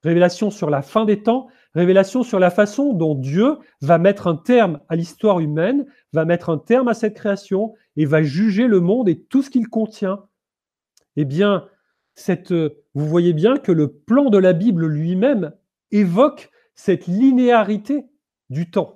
révélation 0.02 0.50
sur 0.50 0.68
la 0.68 0.82
fin 0.82 1.04
des 1.04 1.22
temps, 1.22 1.46
révélation 1.76 2.24
sur 2.24 2.40
la 2.40 2.50
façon 2.50 2.92
dont 2.92 3.14
Dieu 3.14 3.58
va 3.82 3.98
mettre 3.98 4.26
un 4.26 4.34
terme 4.34 4.80
à 4.88 4.96
l'histoire 4.96 5.38
humaine, 5.38 5.86
va 6.12 6.24
mettre 6.24 6.50
un 6.50 6.58
terme 6.58 6.88
à 6.88 6.94
cette 6.94 7.14
création 7.14 7.74
et 7.96 8.04
va 8.04 8.24
juger 8.24 8.66
le 8.66 8.80
monde 8.80 9.08
et 9.08 9.16
tout 9.16 9.42
ce 9.42 9.50
qu'il 9.50 9.68
contient. 9.68 10.24
Eh 11.14 11.24
bien, 11.24 11.68
cette, 12.16 12.50
vous 12.50 13.06
voyez 13.06 13.32
bien 13.32 13.58
que 13.58 13.70
le 13.70 13.92
plan 13.92 14.28
de 14.28 14.38
la 14.38 14.54
Bible 14.54 14.88
lui-même 14.88 15.52
évoque 15.92 16.50
cette 16.74 17.06
linéarité 17.06 18.06
du 18.50 18.72
temps. 18.72 18.95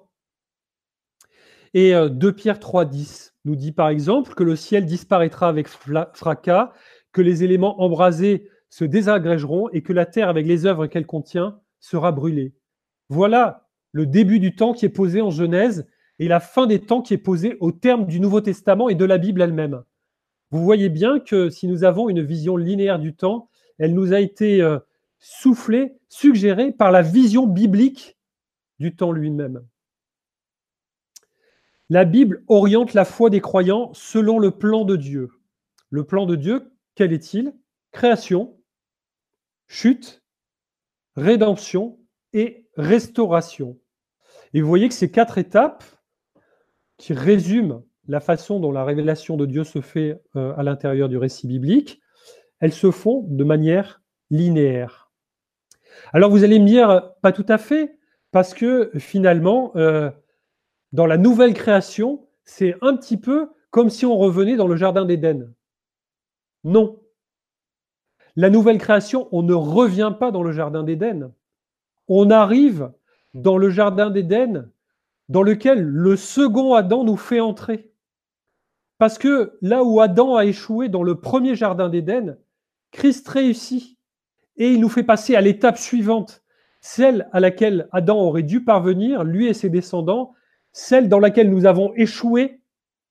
Et 1.74 1.92
2 1.92 2.28
euh, 2.28 2.32
Pierre 2.32 2.58
3.10 2.58 3.32
nous 3.44 3.56
dit 3.56 3.72
par 3.72 3.88
exemple 3.88 4.34
que 4.34 4.44
le 4.44 4.56
ciel 4.56 4.86
disparaîtra 4.86 5.48
avec 5.48 5.68
fracas, 5.68 6.72
que 7.12 7.22
les 7.22 7.44
éléments 7.44 7.80
embrasés 7.80 8.48
se 8.68 8.84
désagrégeront 8.84 9.68
et 9.70 9.82
que 9.82 9.92
la 9.92 10.06
terre 10.06 10.28
avec 10.28 10.46
les 10.46 10.66
œuvres 10.66 10.86
qu'elle 10.86 11.06
contient 11.06 11.60
sera 11.80 12.12
brûlée. 12.12 12.54
Voilà 13.08 13.68
le 13.92 14.06
début 14.06 14.38
du 14.38 14.54
temps 14.54 14.72
qui 14.72 14.86
est 14.86 14.90
posé 14.90 15.20
en 15.20 15.30
Genèse 15.30 15.86
et 16.18 16.28
la 16.28 16.38
fin 16.38 16.66
des 16.66 16.80
temps 16.80 17.02
qui 17.02 17.14
est 17.14 17.18
posée 17.18 17.56
au 17.60 17.72
terme 17.72 18.06
du 18.06 18.20
Nouveau 18.20 18.40
Testament 18.40 18.88
et 18.88 18.94
de 18.94 19.04
la 19.04 19.18
Bible 19.18 19.42
elle-même. 19.42 19.82
Vous 20.50 20.62
voyez 20.62 20.88
bien 20.88 21.18
que 21.18 21.48
si 21.48 21.66
nous 21.66 21.84
avons 21.84 22.08
une 22.08 22.22
vision 22.22 22.56
linéaire 22.56 22.98
du 22.98 23.14
temps, 23.14 23.48
elle 23.78 23.94
nous 23.94 24.12
a 24.12 24.20
été 24.20 24.60
euh, 24.60 24.78
soufflée, 25.18 25.94
suggérée 26.08 26.72
par 26.72 26.92
la 26.92 27.02
vision 27.02 27.46
biblique 27.46 28.18
du 28.78 28.94
temps 28.94 29.12
lui-même. 29.12 29.62
La 31.90 32.04
Bible 32.04 32.44
oriente 32.46 32.94
la 32.94 33.04
foi 33.04 33.30
des 33.30 33.40
croyants 33.40 33.90
selon 33.94 34.38
le 34.38 34.52
plan 34.52 34.84
de 34.84 34.94
Dieu. 34.94 35.28
Le 35.90 36.04
plan 36.04 36.24
de 36.24 36.36
Dieu, 36.36 36.72
quel 36.94 37.12
est-il? 37.12 37.52
Création, 37.90 38.56
chute, 39.66 40.22
rédemption 41.16 41.98
et 42.32 42.68
restauration. 42.76 43.76
Et 44.54 44.60
vous 44.60 44.68
voyez 44.68 44.88
que 44.88 44.94
ces 44.94 45.10
quatre 45.10 45.36
étapes 45.36 45.82
qui 46.96 47.12
résument 47.12 47.84
la 48.06 48.20
façon 48.20 48.60
dont 48.60 48.70
la 48.70 48.84
révélation 48.84 49.36
de 49.36 49.46
Dieu 49.46 49.64
se 49.64 49.80
fait 49.80 50.22
euh, 50.36 50.54
à 50.56 50.62
l'intérieur 50.62 51.08
du 51.08 51.16
récit 51.16 51.48
biblique, 51.48 52.00
elles 52.60 52.72
se 52.72 52.92
font 52.92 53.26
de 53.28 53.42
manière 53.42 54.00
linéaire. 54.30 55.10
Alors 56.12 56.30
vous 56.30 56.44
allez 56.44 56.60
me 56.60 56.66
dire, 56.66 57.14
pas 57.20 57.32
tout 57.32 57.46
à 57.48 57.58
fait, 57.58 57.98
parce 58.30 58.54
que 58.54 58.92
finalement, 58.96 59.72
euh, 59.74 60.10
dans 60.92 61.06
la 61.06 61.16
nouvelle 61.16 61.54
création, 61.54 62.26
c'est 62.44 62.76
un 62.82 62.96
petit 62.96 63.16
peu 63.16 63.50
comme 63.70 63.90
si 63.90 64.06
on 64.06 64.16
revenait 64.16 64.56
dans 64.56 64.66
le 64.66 64.76
Jardin 64.76 65.04
d'Éden. 65.04 65.52
Non. 66.64 67.00
La 68.36 68.50
nouvelle 68.50 68.78
création, 68.78 69.28
on 69.32 69.42
ne 69.42 69.54
revient 69.54 70.12
pas 70.18 70.30
dans 70.30 70.42
le 70.42 70.52
Jardin 70.52 70.82
d'Éden. 70.82 71.32
On 72.08 72.30
arrive 72.30 72.92
dans 73.34 73.56
le 73.56 73.70
Jardin 73.70 74.10
d'Éden 74.10 74.68
dans 75.28 75.42
lequel 75.42 75.80
le 75.80 76.16
second 76.16 76.74
Adam 76.74 77.04
nous 77.04 77.16
fait 77.16 77.40
entrer. 77.40 77.92
Parce 78.98 79.16
que 79.16 79.56
là 79.62 79.84
où 79.84 80.00
Adam 80.00 80.36
a 80.36 80.44
échoué 80.44 80.88
dans 80.88 81.04
le 81.04 81.20
premier 81.20 81.54
Jardin 81.54 81.88
d'Éden, 81.88 82.36
Christ 82.90 83.26
réussit 83.28 83.96
et 84.56 84.72
il 84.72 84.80
nous 84.80 84.88
fait 84.88 85.04
passer 85.04 85.36
à 85.36 85.40
l'étape 85.40 85.78
suivante, 85.78 86.42
celle 86.80 87.28
à 87.32 87.40
laquelle 87.40 87.88
Adam 87.92 88.18
aurait 88.18 88.42
dû 88.42 88.64
parvenir, 88.64 89.22
lui 89.24 89.46
et 89.46 89.54
ses 89.54 89.70
descendants, 89.70 90.34
celle 90.72 91.08
dans 91.08 91.18
laquelle 91.18 91.50
nous 91.50 91.66
avons 91.66 91.92
échoué 91.94 92.60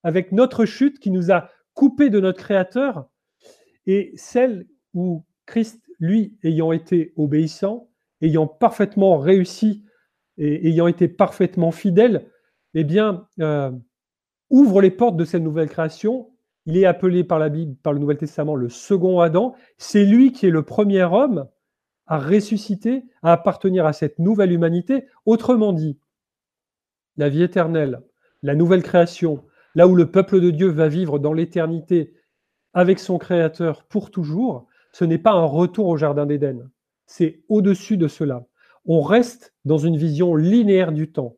avec 0.04 0.32
notre 0.32 0.66
chute 0.66 1.00
qui 1.00 1.12
nous 1.12 1.32
a 1.32 1.50
coupé 1.74 2.10
de 2.10 2.20
notre 2.20 2.40
Créateur, 2.40 3.10
et 3.86 4.12
celle 4.16 4.68
où 4.94 5.26
Christ, 5.46 5.82
lui, 6.00 6.38
ayant 6.44 6.72
été 6.72 7.14
obéissant, 7.16 7.90
ayant 8.22 8.48
parfaitement 8.48 9.18
réussi 9.18 9.84
et 10.38 10.70
ayant 10.70 10.88
été 10.88 11.08
parfaitement 11.08 11.72
fidèle, 11.72 12.30
eh 12.76 12.86
euh, 13.40 13.72
ouvre 14.50 14.82
les 14.82 14.92
portes 14.92 15.18
de 15.18 15.26
cette 15.26 15.42
nouvelle 15.42 15.70
création. 15.70 16.30
Il 16.66 16.78
est 16.78 16.86
appelé 16.86 17.24
par 17.24 17.40
la 17.40 17.50
Bible, 17.50 17.76
par 17.82 17.94
le 17.94 18.00
Nouvel 18.00 18.18
Testament, 18.18 18.56
le 18.56 18.70
second 18.70 19.20
Adam. 19.20 19.56
C'est 19.78 20.06
lui 20.06 20.32
qui 20.32 20.46
est 20.46 20.52
le 20.52 20.64
premier 20.64 21.04
homme 21.04 21.48
à 22.06 22.20
ressusciter, 22.20 23.06
à 23.22 23.34
appartenir 23.34 23.86
à 23.86 23.94
cette 23.94 24.20
nouvelle 24.20 24.52
humanité. 24.52 25.06
Autrement 25.26 25.74
dit, 25.74 25.98
la 27.20 27.28
vie 27.28 27.44
éternelle, 27.44 28.02
la 28.44 28.56
nouvelle 28.56 28.82
création, 28.82 29.44
là 29.76 29.90
où 29.90 29.96
le 29.96 30.10
peuple 30.10 30.40
de 30.40 30.52
Dieu 30.52 30.70
va 30.70 30.88
vivre 30.88 31.20
dans 31.20 31.34
l'éternité 31.34 32.16
avec 32.74 32.98
son 32.98 33.18
Créateur 33.18 33.84
pour 33.84 34.10
toujours, 34.10 34.68
ce 34.94 35.04
n'est 35.04 35.18
pas 35.18 35.34
un 35.34 35.44
retour 35.44 35.88
au 35.88 35.98
Jardin 35.98 36.26
d'Éden. 36.26 36.72
C'est 37.08 37.44
au-dessus 37.50 37.98
de 37.98 38.08
cela. 38.08 38.48
On 38.86 39.02
reste 39.02 39.54
dans 39.66 39.78
une 39.78 39.98
vision 39.98 40.34
linéaire 40.34 40.94
du 40.94 41.12
temps. 41.12 41.36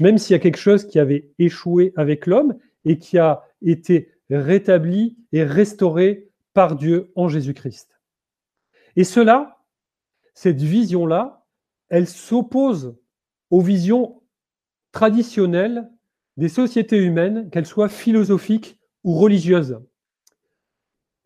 Même 0.00 0.18
s'il 0.18 0.34
y 0.34 0.36
a 0.36 0.40
quelque 0.40 0.58
chose 0.58 0.84
qui 0.84 0.98
avait 0.98 1.30
échoué 1.38 1.92
avec 1.96 2.26
l'homme 2.26 2.56
et 2.84 2.98
qui 2.98 3.16
a 3.16 3.44
été 3.62 4.10
rétabli 4.28 5.16
et 5.30 5.44
restauré 5.44 6.30
par 6.52 6.74
Dieu 6.74 7.12
en 7.14 7.28
Jésus-Christ. 7.28 7.96
Et 8.96 9.04
cela, 9.04 9.58
cette 10.34 10.60
vision-là, 10.60 11.46
elle 11.90 12.08
s'oppose 12.08 12.96
aux 13.50 13.60
visions 13.60 14.20
traditionnelles 14.96 15.90
des 16.38 16.48
sociétés 16.48 16.96
humaines, 16.96 17.50
qu'elles 17.50 17.66
soient 17.66 17.90
philosophiques 17.90 18.80
ou 19.04 19.12
religieuses. 19.12 19.78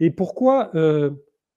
Et 0.01 0.11
pourquoi 0.11 0.73
euh, 0.75 1.11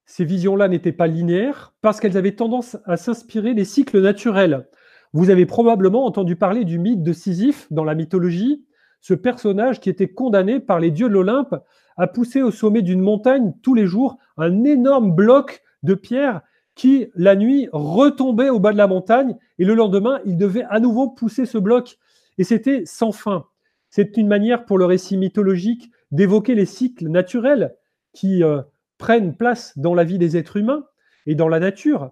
ces 0.06 0.24
visions-là 0.24 0.68
n'étaient 0.68 0.92
pas 0.92 1.08
linéaires? 1.08 1.74
Parce 1.82 2.00
qu'elles 2.00 2.16
avaient 2.16 2.36
tendance 2.36 2.78
à 2.86 2.98
s'inspirer 2.98 3.56
des 3.56 3.66
cycles 3.66 4.00
naturels. 4.00 4.68
Vous 5.14 5.32
avez 5.32 5.48
probablement 5.48 6.06
entendu 6.06 6.36
parler 6.36 6.66
du 6.66 6.78
mythe 6.78 7.02
de 7.02 7.14
Sisyphe 7.14 7.66
dans 7.72 7.84
la 7.84 7.96
mythologie, 7.96 8.64
ce 9.02 9.16
personnage 9.16 9.80
qui 9.80 9.90
était 9.90 10.14
condamné 10.14 10.60
par 10.60 10.80
les 10.80 10.92
dieux 10.92 11.10
de 11.10 11.14
l'Olympe 11.14 11.56
à 11.98 12.06
pousser 12.06 12.44
au 12.44 12.52
sommet 12.52 12.84
d'une 12.84 13.02
montagne 13.02 13.54
tous 13.64 13.74
les 13.74 13.88
jours 13.88 14.20
un 14.38 14.66
énorme 14.66 15.16
bloc 15.16 15.64
de 15.82 15.96
pierre 15.96 16.42
qui, 16.76 17.08
la 17.16 17.36
nuit, 17.36 17.70
retombait 17.72 18.50
au 18.50 18.60
bas 18.60 18.72
de 18.72 18.78
la 18.78 18.88
montagne 18.88 19.36
et 19.58 19.66
le 19.66 19.74
lendemain, 19.74 20.20
il 20.26 20.38
devait 20.38 20.66
à 20.70 20.80
nouveau 20.80 21.10
pousser 21.10 21.46
ce 21.46 21.58
bloc. 21.58 21.98
Et 22.38 22.44
c'était 22.44 22.84
sans 22.86 23.12
fin. 23.12 23.46
C'est 23.90 24.18
une 24.18 24.28
manière 24.28 24.66
pour 24.66 24.78
le 24.78 24.86
récit 24.86 25.18
mythologique 25.18 25.92
d'évoquer 26.12 26.56
les 26.56 26.66
cycles 26.66 27.08
naturels 27.08 27.76
qui 28.14 28.44
euh, 28.44 28.62
prennent 28.98 29.36
place 29.36 29.78
dans 29.78 29.94
la 29.94 30.04
vie 30.04 30.18
des 30.18 30.38
êtres 30.38 30.58
humains 30.58 30.86
et 31.26 31.36
dans 31.36 31.48
la 31.48 31.60
nature. 31.60 32.12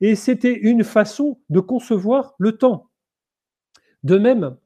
Et 0.00 0.14
c'était 0.14 0.54
une 0.54 0.84
façon 0.84 1.40
de 1.50 1.60
concevoir 1.60 2.34
le 2.38 2.52
temps. 2.52 2.86
De 4.04 4.16
même, 4.18 4.56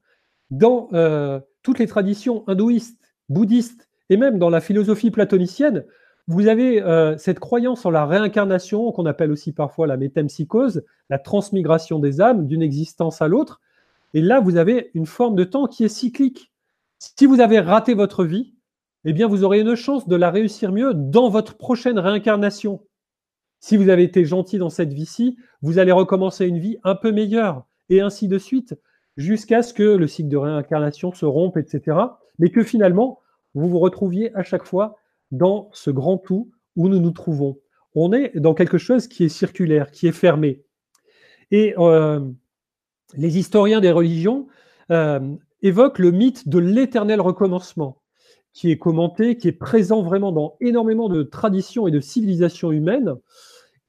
dans 0.51 0.89
euh, 0.93 1.39
toutes 1.63 1.79
les 1.79 1.87
traditions 1.87 2.47
hindouistes, 2.47 3.13
bouddhistes 3.29 3.89
et 4.09 4.17
même 4.17 4.37
dans 4.37 4.49
la 4.49 4.61
philosophie 4.61 5.11
platonicienne, 5.11 5.85
vous 6.27 6.47
avez 6.47 6.81
euh, 6.81 7.17
cette 7.17 7.39
croyance 7.39 7.85
en 7.85 7.91
la 7.91 8.05
réincarnation, 8.05 8.91
qu'on 8.91 9.05
appelle 9.05 9.31
aussi 9.31 9.51
parfois 9.51 9.87
la 9.87 9.97
métempsychose, 9.97 10.85
la 11.09 11.19
transmigration 11.19 11.99
des 11.99 12.21
âmes 12.21 12.47
d'une 12.47 12.61
existence 12.61 13.21
à 13.21 13.27
l'autre. 13.27 13.59
Et 14.13 14.21
là, 14.21 14.39
vous 14.39 14.57
avez 14.57 14.91
une 14.93 15.05
forme 15.05 15.35
de 15.35 15.43
temps 15.43 15.67
qui 15.67 15.83
est 15.83 15.89
cyclique. 15.89 16.51
Si 16.99 17.25
vous 17.25 17.41
avez 17.41 17.59
raté 17.59 17.93
votre 17.93 18.23
vie, 18.23 18.53
eh 19.05 19.13
bien, 19.13 19.27
vous 19.27 19.43
aurez 19.43 19.59
une 19.59 19.75
chance 19.75 20.07
de 20.07 20.15
la 20.15 20.31
réussir 20.31 20.71
mieux 20.71 20.93
dans 20.93 21.29
votre 21.29 21.57
prochaine 21.57 21.99
réincarnation. 21.99 22.85
Si 23.59 23.77
vous 23.77 23.89
avez 23.89 24.03
été 24.03 24.25
gentil 24.25 24.57
dans 24.57 24.69
cette 24.69 24.93
vie-ci, 24.93 25.37
vous 25.61 25.79
allez 25.79 25.91
recommencer 25.91 26.45
une 26.45 26.59
vie 26.59 26.77
un 26.83 26.95
peu 26.95 27.11
meilleure, 27.11 27.65
et 27.89 28.01
ainsi 28.01 28.27
de 28.27 28.37
suite, 28.37 28.75
jusqu'à 29.17 29.61
ce 29.61 29.73
que 29.73 29.83
le 29.83 30.07
cycle 30.07 30.29
de 30.29 30.37
réincarnation 30.37 31.13
se 31.13 31.25
rompe, 31.25 31.57
etc. 31.57 31.97
Mais 32.39 32.49
que 32.49 32.63
finalement, 32.63 33.19
vous 33.53 33.69
vous 33.69 33.79
retrouviez 33.79 34.35
à 34.35 34.43
chaque 34.43 34.65
fois 34.65 34.97
dans 35.31 35.69
ce 35.73 35.91
grand 35.91 36.17
tout 36.17 36.51
où 36.75 36.87
nous 36.89 36.99
nous 36.99 37.11
trouvons. 37.11 37.57
On 37.95 38.11
est 38.13 38.37
dans 38.37 38.53
quelque 38.53 38.77
chose 38.77 39.07
qui 39.07 39.23
est 39.23 39.29
circulaire, 39.29 39.91
qui 39.91 40.07
est 40.07 40.13
fermé. 40.13 40.63
Et 41.51 41.75
euh, 41.77 42.19
les 43.15 43.37
historiens 43.37 43.81
des 43.81 43.91
religions 43.91 44.47
euh, 44.91 45.19
évoquent 45.61 45.99
le 45.99 46.11
mythe 46.11 46.47
de 46.47 46.59
l'éternel 46.59 47.21
recommencement, 47.21 48.01
qui 48.53 48.71
est 48.71 48.77
commenté, 48.77 49.37
qui 49.37 49.47
est 49.47 49.53
présent 49.53 50.01
vraiment 50.01 50.31
dans 50.31 50.57
énormément 50.61 51.09
de 51.09 51.23
traditions 51.23 51.87
et 51.87 51.91
de 51.91 51.99
civilisations 51.99 52.71
humaines. 52.71 53.15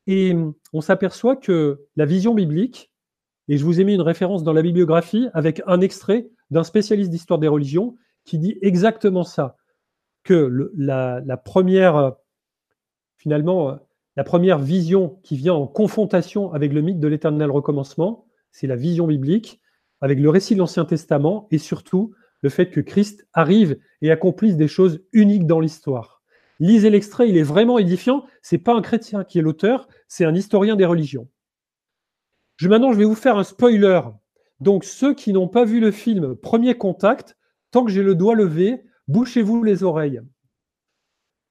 Et 0.07 0.35
on 0.73 0.81
s'aperçoit 0.81 1.37
que 1.37 1.81
la 1.97 2.05
vision 2.05 2.35
biblique, 2.35 2.91
et 3.49 3.57
je 3.57 3.65
vous 3.65 3.81
ai 3.81 3.85
mis 3.85 3.95
une 3.95 4.01
référence 4.01 4.43
dans 4.43 4.53
la 4.53 4.63
bibliographie 4.63 5.29
avec 5.35 5.63
un 5.67 5.81
extrait 5.81 6.29
d'un 6.51 6.65
spécialiste 6.65 7.11
d'histoire 7.11 7.39
des 7.39 7.49
religions 7.49 7.97
qui 8.25 8.39
dit 8.39 8.59
exactement 8.63 9.25
ça 9.25 9.57
que 10.23 10.71
la, 10.77 11.37
première, 11.37 12.15
finalement, 13.19 13.71
euh, 13.71 13.75
la 14.17 14.25
première 14.25 14.59
vision 14.59 15.19
qui 15.23 15.37
vient 15.37 15.55
en 15.55 15.67
confrontation 15.67 16.53
avec 16.53 16.73
le 16.73 16.81
mythe 16.81 17.01
de 17.01 17.09
l'éternel 17.09 17.51
recommencement, 17.51 18.27
c'est 18.55 18.69
la 18.69 18.77
vision 18.77 19.09
biblique, 19.09 19.61
avec 20.01 20.21
le 20.21 20.31
récit 20.31 20.55
de 20.55 20.61
l'Ancien 20.61 20.85
Testament 20.85 21.49
et 21.51 21.59
surtout 21.59 22.15
le 22.41 22.51
fait 22.51 22.71
que 22.71 22.81
Christ 22.81 23.27
arrive 23.33 23.79
et 24.01 24.13
accomplisse 24.13 24.57
des 24.57 24.69
choses 24.69 25.03
uniques 25.13 25.47
dans 25.47 25.59
l'histoire. 25.59 26.23
Lisez 26.61 26.89
l'extrait, 26.89 27.29
il 27.29 27.37
est 27.37 27.43
vraiment 27.43 27.79
édifiant. 27.79 28.25
C'est 28.43 28.59
pas 28.59 28.75
un 28.75 28.81
chrétien 28.81 29.25
qui 29.25 29.41
est 29.41 29.43
l'auteur, 29.43 29.89
c'est 30.07 30.25
un 30.25 30.35
historien 30.37 30.77
des 30.77 30.85
religions. 30.85 31.29
Maintenant, 32.63 32.93
je 32.93 32.99
vais 32.99 33.05
vous 33.05 33.17
faire 33.17 33.37
un 33.37 33.45
spoiler. 33.45 34.01
Donc, 34.61 34.85
ceux 34.85 35.15
qui 35.15 35.33
n'ont 35.33 35.49
pas 35.49 35.65
vu 35.65 35.81
le 35.81 35.91
film 35.91 36.37
Premier 36.37 36.79
Contact, 36.79 37.37
tant 37.73 37.85
que 37.85 37.91
j'ai 37.91 38.05
le 38.05 38.15
doigt 38.15 38.37
levé, 38.37 38.85
Bouchez-vous 39.09 39.63
les 39.65 39.83
oreilles. 39.83 40.23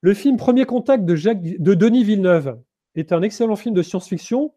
Le 0.00 0.14
film 0.14 0.36
Premier 0.36 0.64
Contact 0.64 1.04
de 1.04 1.74
Denis 1.74 2.02
Villeneuve 2.02 2.60
est 2.96 3.12
un 3.12 3.22
excellent 3.22 3.56
film 3.56 3.74
de 3.74 3.82
science-fiction. 3.82 4.52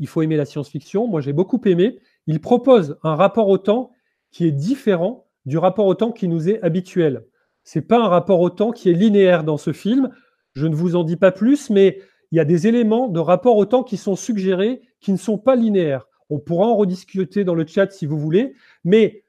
Il 0.00 0.08
faut 0.08 0.22
aimer 0.22 0.36
la 0.36 0.46
science-fiction. 0.46 1.06
Moi, 1.06 1.20
j'ai 1.20 1.32
beaucoup 1.32 1.60
aimé. 1.66 2.00
Il 2.26 2.40
propose 2.40 2.98
un 3.04 3.14
rapport 3.14 3.48
au 3.48 3.58
temps 3.58 3.92
qui 4.32 4.46
est 4.46 4.52
différent 4.52 5.26
du 5.46 5.58
rapport 5.58 5.86
au 5.86 5.94
temps 5.94 6.10
qui 6.10 6.26
nous 6.26 6.48
est 6.48 6.60
habituel. 6.62 7.26
C'est 7.62 7.82
pas 7.82 7.98
un 7.98 8.08
rapport 8.08 8.40
au 8.40 8.50
temps 8.50 8.72
qui 8.72 8.90
est 8.90 8.94
linéaire 8.94 9.44
dans 9.44 9.58
ce 9.58 9.72
film. 9.72 10.10
Je 10.54 10.66
ne 10.66 10.74
vous 10.74 10.96
en 10.96 11.04
dis 11.04 11.16
pas 11.16 11.30
plus, 11.30 11.70
mais 11.70 12.00
il 12.32 12.36
y 12.36 12.40
a 12.40 12.44
des 12.44 12.66
éléments 12.66 13.08
de 13.08 13.20
rapport 13.20 13.56
au 13.56 13.66
temps 13.66 13.82
qui 13.82 13.96
sont 13.96 14.16
suggérés, 14.16 14.80
qui 15.00 15.12
ne 15.12 15.16
sont 15.16 15.38
pas 15.38 15.54
linéaires. 15.54 16.06
On 16.30 16.38
pourra 16.38 16.66
en 16.66 16.76
rediscuter 16.76 17.44
dans 17.44 17.54
le 17.54 17.66
chat 17.66 17.90
si 17.90 18.06
vous 18.06 18.18
voulez, 18.18 18.54
mais 18.84 19.24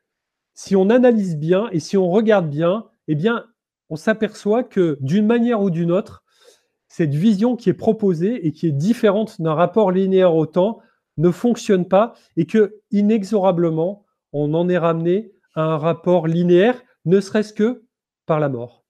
si 0.53 0.75
on 0.75 0.89
analyse 0.89 1.37
bien 1.37 1.67
et 1.71 1.79
si 1.79 1.97
on 1.97 2.09
regarde 2.09 2.49
bien, 2.49 2.85
eh 3.07 3.15
bien, 3.15 3.45
on 3.89 3.95
s'aperçoit 3.95 4.63
que 4.63 4.97
d'une 5.01 5.25
manière 5.25 5.61
ou 5.61 5.69
d'une 5.69 5.91
autre, 5.91 6.23
cette 6.91 7.15
vision 7.15 7.55
qui 7.55 7.69
est 7.69 7.73
proposée 7.73 8.45
et 8.45 8.51
qui 8.51 8.67
est 8.67 8.73
différente 8.73 9.41
d'un 9.41 9.53
rapport 9.53 9.93
linéaire 9.93 10.35
au 10.35 10.45
temps 10.45 10.81
ne 11.15 11.31
fonctionne 11.31 11.87
pas 11.87 12.15
et 12.35 12.45
que 12.45 12.81
inexorablement, 12.91 14.03
on 14.33 14.53
en 14.53 14.67
est 14.67 14.77
ramené 14.77 15.31
à 15.55 15.61
un 15.61 15.77
rapport 15.77 16.27
linéaire, 16.27 16.83
ne 17.05 17.21
serait-ce 17.21 17.53
que 17.53 17.85
par 18.25 18.41
la 18.41 18.49
mort. 18.49 18.83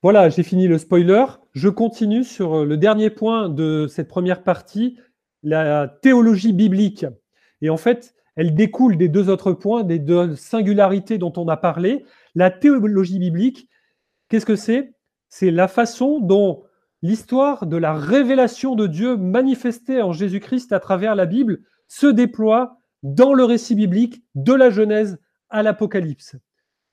Voilà, 0.00 0.28
j'ai 0.28 0.44
fini 0.44 0.68
le 0.68 0.78
spoiler. 0.78 1.24
Je 1.54 1.68
continue 1.68 2.22
sur 2.22 2.64
le 2.64 2.76
dernier 2.76 3.10
point 3.10 3.48
de 3.48 3.88
cette 3.88 4.06
première 4.06 4.44
partie, 4.44 5.00
la 5.42 5.88
théologie 5.88 6.52
biblique. 6.52 7.04
Et 7.62 7.68
en 7.68 7.76
fait, 7.76 8.14
elle 8.36 8.54
découle 8.54 8.96
des 8.96 9.08
deux 9.08 9.28
autres 9.28 9.52
points, 9.52 9.82
des 9.82 9.98
deux 9.98 10.36
singularités 10.36 11.18
dont 11.18 11.32
on 11.36 11.48
a 11.48 11.56
parlé. 11.56 12.04
La 12.36 12.52
théologie 12.52 13.18
biblique, 13.18 13.68
qu'est-ce 14.28 14.46
que 14.46 14.54
c'est? 14.54 14.95
C'est 15.38 15.50
la 15.50 15.68
façon 15.68 16.18
dont 16.18 16.62
l'histoire 17.02 17.66
de 17.66 17.76
la 17.76 17.92
révélation 17.92 18.74
de 18.74 18.86
Dieu 18.86 19.18
manifestée 19.18 20.00
en 20.00 20.10
Jésus-Christ 20.10 20.72
à 20.72 20.80
travers 20.80 21.14
la 21.14 21.26
Bible 21.26 21.58
se 21.88 22.06
déploie 22.06 22.78
dans 23.02 23.34
le 23.34 23.44
récit 23.44 23.74
biblique 23.74 24.24
de 24.34 24.54
la 24.54 24.70
Genèse 24.70 25.18
à 25.50 25.62
l'Apocalypse. 25.62 26.36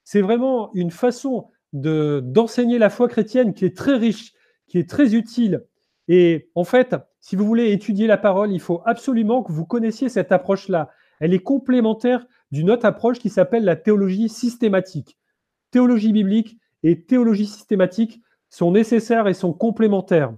C'est 0.03 0.19
vraiment 0.19 0.73
une 0.73 0.91
façon 0.91 1.51
de, 1.71 2.21
d'enseigner 2.21 2.79
la 2.79 2.89
foi 2.89 3.07
chrétienne 3.07 3.53
qui 3.53 3.63
est 3.63 3.77
très 3.77 3.95
riche, 3.95 4.33
qui 4.67 4.77
est 4.77 4.89
très 4.89 5.15
utile. 5.15 5.63
Et 6.09 6.49
en 6.53 6.65
fait, 6.65 6.97
si 7.21 7.37
vous 7.37 7.45
voulez 7.45 7.71
étudier 7.71 8.07
la 8.07 8.17
parole, 8.17 8.51
il 8.51 8.59
faut 8.59 8.81
absolument 8.83 9.41
que 9.41 9.53
vous 9.53 9.65
connaissiez 9.65 10.09
cette 10.09 10.33
approche-là 10.33 10.89
elle 11.21 11.33
est 11.33 11.39
complémentaire 11.39 12.25
d'une 12.51 12.69
autre 12.69 12.85
approche 12.85 13.19
qui 13.19 13.29
s'appelle 13.29 13.63
la 13.63 13.77
théologie 13.77 14.27
systématique. 14.27 15.17
Théologie 15.71 16.11
biblique 16.11 16.57
et 16.83 17.05
théologie 17.05 17.45
systématique 17.45 18.21
sont 18.53 18.71
nécessaires 18.71 19.27
et 19.27 19.33
sont 19.33 19.51
complémentaires. 19.51 20.33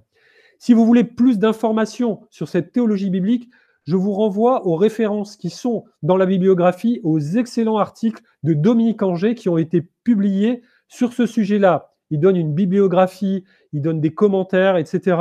Si 0.58 0.73
vous 0.73 0.86
voulez 0.86 1.04
plus 1.04 1.38
d'informations 1.38 2.21
sur 2.30 2.47
cette 2.47 2.71
théologie 2.71 3.10
biblique, 3.10 3.49
je 3.84 3.97
vous 3.97 4.13
renvoie 4.13 4.65
aux 4.65 4.78
références 4.78 5.36
qui 5.36 5.49
sont 5.49 5.84
dans 6.01 6.15
la 6.15 6.25
bibliographie, 6.25 7.01
aux 7.04 7.19
excellents 7.19 7.78
articles 7.78 8.23
de 8.43 8.54
Dominique 8.54 9.04
Anger 9.04 9.36
qui 9.36 9.49
ont 9.49 9.58
été 9.58 9.86
publiés 10.04 10.62
sur 10.88 11.12
ce 11.12 11.25
sujet-là. 11.25 11.93
Il 12.10 12.21
donne 12.21 12.38
une 12.38 12.54
bibliographie, 12.54 13.43
il 13.73 13.82
donne 13.82 13.99
des 13.99 14.13
commentaires, 14.13 14.78
etc. 14.78 15.17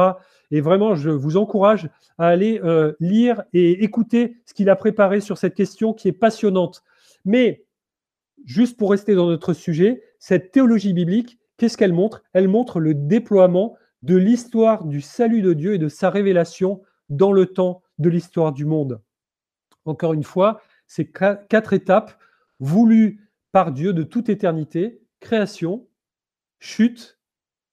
Et 0.53 0.61
vraiment, 0.61 0.95
je 0.95 1.11
vous 1.11 1.37
encourage 1.37 1.91
à 2.17 2.29
aller 2.29 2.61
euh, 2.63 2.93
lire 3.01 3.43
et 3.53 3.83
écouter 3.83 4.37
ce 4.47 4.55
qu'il 4.55 4.71
a 4.71 4.77
préparé 4.77 5.21
sur 5.21 5.37
cette 5.37 5.55
question 5.55 5.95
qui 5.95 6.07
est 6.07 6.13
passionnante. 6.13 6.85
Mais 7.25 7.65
juste 8.45 8.79
pour 8.79 8.93
rester 8.93 9.17
dans 9.17 9.27
notre 9.27 9.53
sujet, 9.53 10.03
cette 10.21 10.53
théologie 10.53 10.93
biblique, 10.93 11.39
qu'est-ce 11.57 11.77
qu'elle 11.77 11.93
montre? 11.93 12.23
Elle 12.33 12.49
montre 12.49 12.81
le 12.81 12.95
déploiement 12.95 13.77
de 14.03 14.17
l'histoire 14.17 14.85
du 14.85 15.01
salut 15.01 15.43
de 15.43 15.53
Dieu 15.53 15.75
et 15.75 15.79
de 15.79 15.89
sa 15.89 16.11
révélation 16.11 16.83
dans 17.09 17.33
le 17.33 17.47
temps 17.47 17.83
de 17.99 18.09
l'histoire 18.09 18.53
du 18.53 18.65
monde. 18.65 19.01
Encore 19.85 20.15
une 20.15 20.25
fois, 20.25 20.61
ces 20.87 21.11
quatre 21.11 21.73
étapes 21.73 22.19
voulues 22.61 23.29
par 23.53 23.73
Dieu 23.73 23.93
de 23.93 24.03
toute 24.03 24.29
éternité, 24.29 25.01
création, 25.21 25.87
chute, 26.59 27.19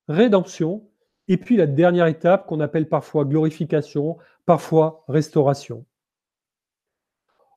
rédemption, 0.08 0.88
et 1.28 1.36
puis 1.36 1.56
la 1.56 1.66
dernière 1.66 2.06
étape 2.06 2.46
qu'on 2.46 2.60
appelle 2.60 2.88
parfois 2.88 3.24
glorification, 3.24 4.18
parfois 4.44 5.04
restauration. 5.08 5.84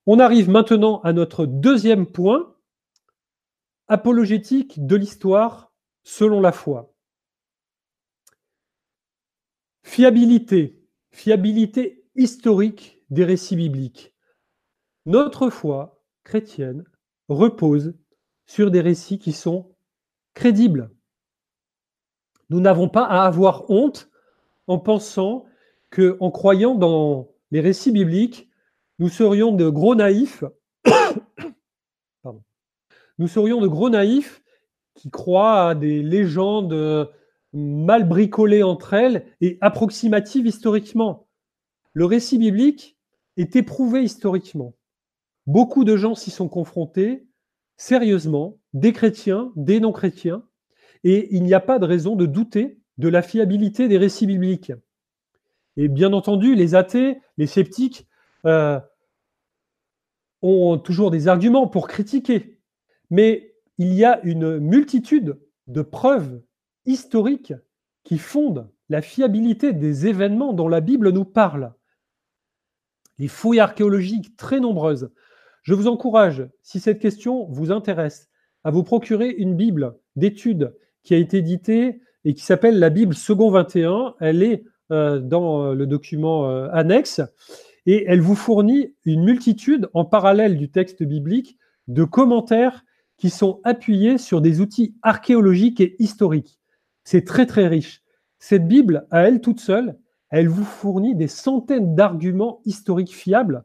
On 0.05 0.19
arrive 0.19 0.49
maintenant 0.49 1.01
à 1.01 1.13
notre 1.13 1.45
deuxième 1.45 2.05
point, 2.05 2.55
apologétique 3.87 4.85
de 4.85 4.95
l'histoire 4.95 5.64
selon 6.05 6.39
la 6.39 6.53
foi. 6.53 6.93
Fiabilité, 9.83 10.81
fiabilité 11.11 12.05
historique 12.15 13.01
des 13.09 13.25
récits 13.25 13.57
bibliques. 13.57 14.13
Notre 15.05 15.49
foi 15.49 16.01
chrétienne 16.23 16.85
repose 17.27 17.93
sur 18.45 18.71
des 18.71 18.81
récits 18.81 19.19
qui 19.19 19.33
sont 19.33 19.75
crédibles. 20.33 20.91
Nous 22.49 22.61
n'avons 22.61 22.87
pas 22.87 23.05
à 23.05 23.25
avoir 23.25 23.69
honte 23.69 24.09
en 24.67 24.79
pensant 24.79 25.45
que, 25.89 26.17
en 26.19 26.31
croyant 26.31 26.75
dans 26.75 27.31
les 27.51 27.61
récits 27.61 27.91
bibliques, 27.91 28.49
nous 28.99 29.09
serions 29.09 29.51
de 29.51 29.67
gros 29.69 29.95
naïfs. 29.95 30.43
Nous 33.17 33.29
serions 33.29 33.61
de 33.61 33.67
gros 33.67 33.89
naïfs 33.89 34.43
croient 35.11 35.69
à 35.69 35.75
des 35.75 36.01
légendes 36.01 37.09
mal 37.53 38.07
bricolées 38.07 38.63
entre 38.63 38.93
elles 38.93 39.25
et 39.41 39.57
approximatives 39.61 40.45
historiquement. 40.45 41.27
Le 41.93 42.05
récit 42.05 42.37
biblique 42.37 42.97
est 43.37 43.55
éprouvé 43.55 44.03
historiquement. 44.03 44.75
Beaucoup 45.47 45.83
de 45.83 45.95
gens 45.95 46.15
s'y 46.15 46.31
sont 46.31 46.49
confrontés 46.49 47.25
sérieusement, 47.77 48.57
des 48.73 48.93
chrétiens, 48.93 49.51
des 49.55 49.79
non-chrétiens, 49.79 50.43
et 51.03 51.35
il 51.35 51.43
n'y 51.43 51.53
a 51.53 51.59
pas 51.59 51.79
de 51.79 51.85
raison 51.85 52.15
de 52.15 52.25
douter 52.25 52.79
de 52.97 53.09
la 53.09 53.21
fiabilité 53.21 53.87
des 53.87 53.97
récits 53.97 54.27
bibliques. 54.27 54.71
Et 55.77 55.87
bien 55.87 56.13
entendu, 56.13 56.55
les 56.55 56.73
athées, 56.73 57.19
les 57.37 57.47
sceptiques 57.47 58.07
euh, 58.45 58.79
ont 60.41 60.77
toujours 60.77 61.11
des 61.11 61.27
arguments 61.27 61.67
pour 61.67 61.87
critiquer. 61.87 62.59
Mais 63.09 63.54
il 63.77 63.93
y 63.93 64.05
a 64.05 64.19
une 64.23 64.59
multitude 64.59 65.39
de 65.67 65.81
preuves 65.81 66.41
historiques 66.85 67.53
qui 68.03 68.17
fondent 68.17 68.69
la 68.89 69.01
fiabilité 69.01 69.73
des 69.73 70.07
événements 70.07 70.53
dont 70.53 70.67
la 70.67 70.81
Bible 70.81 71.11
nous 71.11 71.25
parle. 71.25 71.73
Les 73.17 73.27
fouilles 73.27 73.59
archéologiques 73.59 74.37
très 74.37 74.59
nombreuses. 74.59 75.11
Je 75.63 75.73
vous 75.73 75.87
encourage, 75.87 76.47
si 76.61 76.79
cette 76.79 76.99
question 76.99 77.45
vous 77.49 77.71
intéresse, 77.71 78.29
à 78.63 78.71
vous 78.71 78.83
procurer 78.83 79.29
une 79.29 79.55
Bible 79.55 79.95
d'études 80.15 80.75
qui 81.03 81.13
a 81.13 81.17
été 81.17 81.37
éditée 81.37 82.01
et 82.23 82.33
qui 82.33 82.43
s'appelle 82.43 82.79
la 82.79 82.89
Bible 82.89 83.15
Second 83.15 83.49
21. 83.49 84.15
Elle 84.19 84.43
est 84.43 84.63
euh, 84.91 85.19
dans 85.19 85.63
euh, 85.63 85.73
le 85.73 85.87
document 85.87 86.49
euh, 86.49 86.67
annexe 86.71 87.21
et 87.87 88.05
elle 88.07 88.21
vous 88.21 88.35
fournit 88.35 88.93
une 89.05 89.23
multitude 89.23 89.89
en 89.93 90.05
parallèle 90.05 90.57
du 90.57 90.69
texte 90.69 91.01
biblique 91.03 91.57
de 91.87 92.03
commentaires 92.03 92.84
qui 93.17 93.29
sont 93.29 93.61
appuyés 93.63 94.17
sur 94.17 94.41
des 94.41 94.61
outils 94.61 94.95
archéologiques 95.01 95.81
et 95.81 95.95
historiques. 95.99 96.59
C'est 97.03 97.25
très 97.25 97.45
très 97.45 97.67
riche. 97.67 98.01
Cette 98.39 98.67
Bible, 98.67 99.07
à 99.11 99.21
elle 99.21 99.41
toute 99.41 99.59
seule, 99.59 99.97
elle 100.29 100.49
vous 100.49 100.65
fournit 100.65 101.15
des 101.15 101.27
centaines 101.27 101.95
d'arguments 101.95 102.61
historiques 102.65 103.15
fiables 103.15 103.63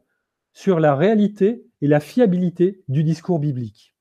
sur 0.53 0.79
la 0.79 0.95
réalité 0.95 1.65
et 1.81 1.87
la 1.87 1.99
fiabilité 1.99 2.83
du 2.87 3.03
discours 3.03 3.39
biblique. 3.39 3.95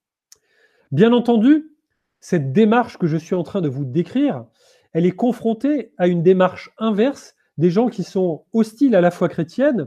Bien 0.93 1.13
entendu, 1.13 1.73
cette 2.21 2.53
démarche 2.53 2.99
que 2.99 3.07
je 3.07 3.17
suis 3.17 3.35
en 3.35 3.43
train 3.43 3.61
de 3.61 3.69
vous 3.69 3.85
décrire, 3.85 4.45
elle 4.93 5.07
est 5.07 5.13
confrontée 5.13 5.93
à 5.97 6.07
une 6.07 6.23
démarche 6.23 6.71
inverse 6.79 7.35
des 7.59 7.71
gens 7.71 7.89
qui 7.89 8.03
sont 8.03 8.45
hostiles 8.53 8.95
à 8.95 9.01
la 9.01 9.11
foi 9.11 9.29
chrétienne. 9.29 9.87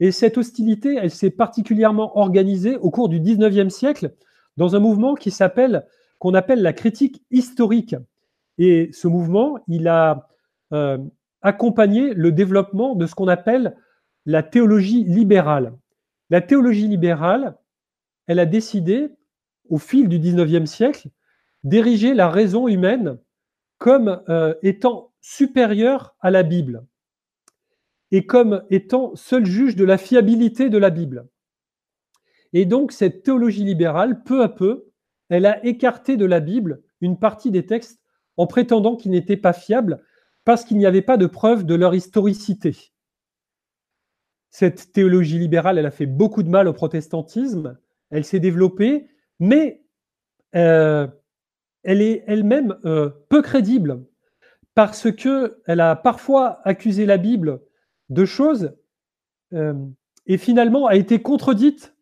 Et 0.00 0.10
cette 0.10 0.38
hostilité, 0.38 0.96
elle 1.00 1.10
s'est 1.10 1.30
particulièrement 1.30 2.18
organisée 2.18 2.76
au 2.76 2.90
cours 2.90 3.08
du 3.08 3.20
19e 3.20 3.70
siècle 3.70 4.14
dans 4.56 4.76
un 4.76 4.80
mouvement 4.80 5.14
qui 5.14 5.30
s'appelle, 5.30 5.86
qu'on 6.18 6.34
appelle 6.34 6.62
la 6.62 6.72
critique 6.72 7.24
historique. 7.30 7.96
Et 8.58 8.90
ce 8.92 9.08
mouvement, 9.08 9.58
il 9.68 9.88
a 9.88 10.28
euh, 10.72 10.98
accompagné 11.40 12.14
le 12.14 12.32
développement 12.32 12.94
de 12.94 13.06
ce 13.06 13.14
qu'on 13.14 13.28
appelle 13.28 13.76
la 14.26 14.42
théologie 14.42 15.04
libérale. 15.04 15.72
La 16.30 16.40
théologie 16.40 16.88
libérale, 16.88 17.56
elle 18.26 18.38
a 18.38 18.46
décidé, 18.46 19.10
au 19.68 19.78
fil 19.78 20.08
du 20.08 20.18
19e 20.18 20.66
siècle, 20.66 21.08
d'ériger 21.64 22.14
la 22.14 22.28
raison 22.28 22.68
humaine 22.68 23.18
comme 23.78 24.22
euh, 24.28 24.54
étant 24.62 25.12
supérieure 25.20 26.14
à 26.20 26.30
la 26.30 26.42
Bible 26.42 26.84
et 28.10 28.26
comme 28.26 28.62
étant 28.70 29.14
seul 29.16 29.46
juge 29.46 29.74
de 29.74 29.84
la 29.84 29.98
fiabilité 29.98 30.68
de 30.68 30.78
la 30.78 30.90
Bible. 30.90 31.26
Et 32.52 32.64
donc 32.64 32.92
cette 32.92 33.22
théologie 33.22 33.64
libérale, 33.64 34.22
peu 34.22 34.42
à 34.42 34.48
peu, 34.48 34.90
elle 35.28 35.46
a 35.46 35.64
écarté 35.64 36.16
de 36.16 36.26
la 36.26 36.40
Bible 36.40 36.82
une 37.00 37.18
partie 37.18 37.50
des 37.50 37.66
textes 37.66 38.00
en 38.36 38.46
prétendant 38.46 38.96
qu'ils 38.96 39.12
n'étaient 39.12 39.36
pas 39.36 39.52
fiables 39.52 40.02
parce 40.44 40.64
qu'il 40.64 40.78
n'y 40.78 40.86
avait 40.86 41.02
pas 41.02 41.16
de 41.16 41.26
preuve 41.26 41.64
de 41.64 41.74
leur 41.74 41.94
historicité. 41.94 42.92
Cette 44.50 44.92
théologie 44.92 45.38
libérale, 45.38 45.78
elle 45.78 45.86
a 45.86 45.90
fait 45.90 46.06
beaucoup 46.06 46.42
de 46.42 46.50
mal 46.50 46.68
au 46.68 46.72
protestantisme, 46.72 47.78
elle 48.10 48.24
s'est 48.24 48.40
développée, 48.40 49.08
mais 49.40 49.82
euh, 50.54 51.06
elle 51.82 52.02
est 52.02 52.24
elle-même 52.26 52.76
euh, 52.84 53.10
peu 53.28 53.40
crédible 53.42 54.04
parce 54.74 55.10
qu'elle 55.10 55.80
a 55.80 55.96
parfois 55.96 56.60
accusé 56.64 57.06
la 57.06 57.16
Bible 57.16 57.60
de 58.10 58.24
choses 58.24 58.74
euh, 59.52 59.74
et 60.26 60.38
finalement 60.38 60.86
a 60.86 60.96
été 60.96 61.20
contredite 61.20 61.94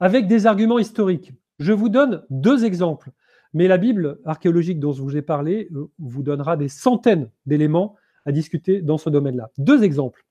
avec 0.00 0.26
des 0.26 0.46
arguments 0.46 0.78
historiques. 0.78 1.32
Je 1.58 1.72
vous 1.72 1.88
donne 1.88 2.24
deux 2.30 2.64
exemples, 2.64 3.10
mais 3.54 3.68
la 3.68 3.78
Bible 3.78 4.20
archéologique 4.24 4.80
dont 4.80 4.92
je 4.92 5.02
vous 5.02 5.16
ai 5.16 5.22
parlé 5.22 5.68
euh, 5.74 5.90
vous 5.98 6.22
donnera 6.22 6.56
des 6.56 6.68
centaines 6.68 7.30
d'éléments 7.46 7.96
à 8.24 8.32
discuter 8.32 8.82
dans 8.82 8.98
ce 8.98 9.08
domaine-là. 9.08 9.50
Deux 9.58 9.84
exemples. 9.84 10.24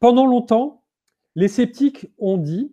Pendant 0.00 0.26
longtemps, 0.26 0.82
les 1.36 1.48
sceptiques 1.48 2.10
ont 2.18 2.36
dit 2.36 2.72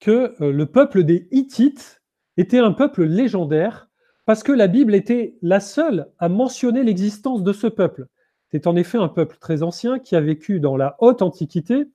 que 0.00 0.34
le 0.40 0.66
peuple 0.66 1.04
des 1.04 1.28
Hittites 1.32 2.02
était 2.36 2.58
un 2.58 2.72
peuple 2.72 3.04
légendaire 3.04 3.88
parce 4.24 4.42
que 4.42 4.52
la 4.52 4.68
Bible 4.68 4.94
était 4.94 5.36
la 5.42 5.58
seule 5.58 6.06
à 6.18 6.28
mentionner 6.28 6.84
l'existence 6.84 7.42
de 7.42 7.52
ce 7.52 7.66
peuple. 7.66 8.06
C'est 8.50 8.66
en 8.66 8.76
effet 8.76 8.98
un 8.98 9.08
peuple 9.08 9.36
très 9.40 9.62
ancien 9.62 9.98
qui 9.98 10.16
a 10.16 10.20
vécu 10.20 10.60
dans 10.60 10.76
la 10.76 10.96
haute 11.00 11.22
antiquité, 11.22 11.86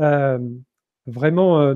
euh, 0.00 0.38
vraiment, 1.06 1.60
euh, 1.60 1.74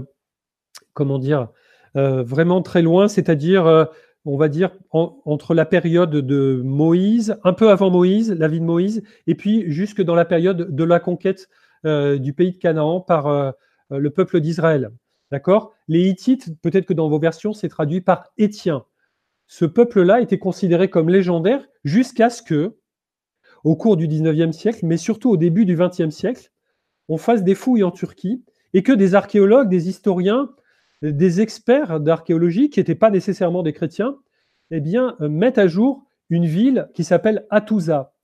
comment 0.94 1.18
dire, 1.18 1.48
euh, 1.96 2.22
vraiment 2.22 2.62
très 2.62 2.82
loin, 2.82 3.08
c'est-à-dire, 3.08 3.88
on 4.24 4.36
va 4.36 4.48
dire, 4.48 4.70
entre 4.90 5.54
la 5.54 5.66
période 5.66 6.10
de 6.10 6.62
Moïse, 6.64 7.36
un 7.44 7.52
peu 7.52 7.70
avant 7.70 7.90
Moïse, 7.90 8.32
la 8.32 8.48
vie 8.48 8.60
de 8.60 8.64
Moïse, 8.64 9.02
et 9.26 9.34
puis 9.34 9.70
jusque 9.70 10.02
dans 10.02 10.14
la 10.14 10.24
période 10.24 10.74
de 10.74 10.84
la 10.84 10.98
conquête 11.00 11.48
du 11.84 12.32
pays 12.32 12.52
de 12.52 12.56
Canaan 12.56 13.00
par 13.00 13.54
le 13.90 14.10
peuple 14.10 14.40
d'Israël. 14.40 14.90
D'accord? 15.30 15.72
Les 15.88 16.08
Hittites, 16.08 16.60
peut-être 16.62 16.86
que 16.86 16.94
dans 16.94 17.08
vos 17.08 17.18
versions, 17.18 17.52
c'est 17.52 17.68
traduit 17.68 18.00
par 18.00 18.28
Étiens 18.38 18.84
ce 19.46 19.64
peuple-là 19.64 20.20
était 20.20 20.38
considéré 20.38 20.88
comme 20.88 21.08
légendaire 21.08 21.66
jusqu'à 21.84 22.30
ce 22.30 22.42
que, 22.42 22.76
au 23.62 23.76
cours 23.76 23.96
du 23.96 24.08
19e 24.08 24.52
siècle, 24.52 24.80
mais 24.82 24.96
surtout 24.96 25.30
au 25.30 25.36
début 25.36 25.64
du 25.64 25.76
20e 25.76 26.10
siècle, 26.10 26.50
on 27.08 27.18
fasse 27.18 27.44
des 27.44 27.54
fouilles 27.54 27.84
en 27.84 27.90
Turquie 27.90 28.44
et 28.72 28.82
que 28.82 28.92
des 28.92 29.14
archéologues, 29.14 29.68
des 29.68 29.88
historiens, 29.88 30.50
des 31.02 31.40
experts 31.40 32.00
d'archéologie, 32.00 32.70
qui 32.70 32.80
n'étaient 32.80 32.94
pas 32.94 33.10
nécessairement 33.10 33.62
des 33.62 33.72
chrétiens, 33.72 34.16
eh 34.70 34.80
bien, 34.80 35.16
euh, 35.20 35.28
mettent 35.28 35.58
à 35.58 35.66
jour 35.66 36.06
une 36.30 36.46
ville 36.46 36.88
qui 36.94 37.04
s'appelle 37.04 37.46
Hattusa 37.50 38.14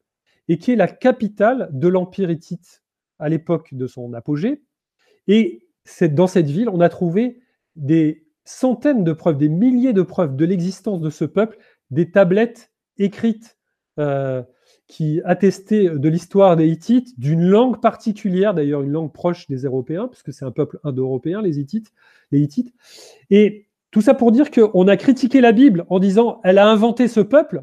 et 0.48 0.58
qui 0.58 0.72
est 0.72 0.76
la 0.76 0.88
capitale 0.88 1.68
de 1.72 1.88
l'Empire 1.88 2.30
hittite 2.30 2.82
à 3.18 3.28
l'époque 3.28 3.74
de 3.74 3.86
son 3.86 4.14
apogée. 4.14 4.62
Et 5.28 5.68
dans 6.02 6.26
cette 6.26 6.48
ville, 6.48 6.68
on 6.68 6.80
a 6.80 6.88
trouvé 6.88 7.40
des 7.76 8.26
centaines 8.44 9.04
de 9.04 9.12
preuves, 9.12 9.36
des 9.36 9.48
milliers 9.48 9.92
de 9.92 10.02
preuves 10.02 10.34
de 10.34 10.44
l'existence 10.44 11.00
de 11.00 11.10
ce 11.10 11.24
peuple, 11.24 11.58
des 11.90 12.10
tablettes 12.10 12.72
écrites 12.98 13.58
euh, 13.98 14.42
qui 14.90 15.20
attestaient 15.24 15.88
de 15.88 16.08
l'histoire 16.08 16.56
des 16.56 16.66
Hittites, 16.66 17.18
d'une 17.18 17.44
langue 17.44 17.80
particulière, 17.80 18.54
d'ailleurs 18.54 18.82
une 18.82 18.90
langue 18.90 19.12
proche 19.12 19.46
des 19.46 19.58
Européens, 19.58 20.08
puisque 20.08 20.32
c'est 20.32 20.44
un 20.44 20.50
peuple 20.50 20.80
indo-européen, 20.82 21.42
les 21.42 21.60
Hittites, 21.60 21.92
les 22.32 22.40
Hittites. 22.40 22.74
Et 23.30 23.66
tout 23.92 24.00
ça 24.00 24.14
pour 24.14 24.32
dire 24.32 24.50
qu'on 24.50 24.88
a 24.88 24.96
critiqué 24.96 25.40
la 25.40 25.52
Bible 25.52 25.86
en 25.90 26.00
disant 26.00 26.40
elle 26.42 26.58
a 26.58 26.68
inventé 26.68 27.06
ce 27.06 27.20
peuple, 27.20 27.62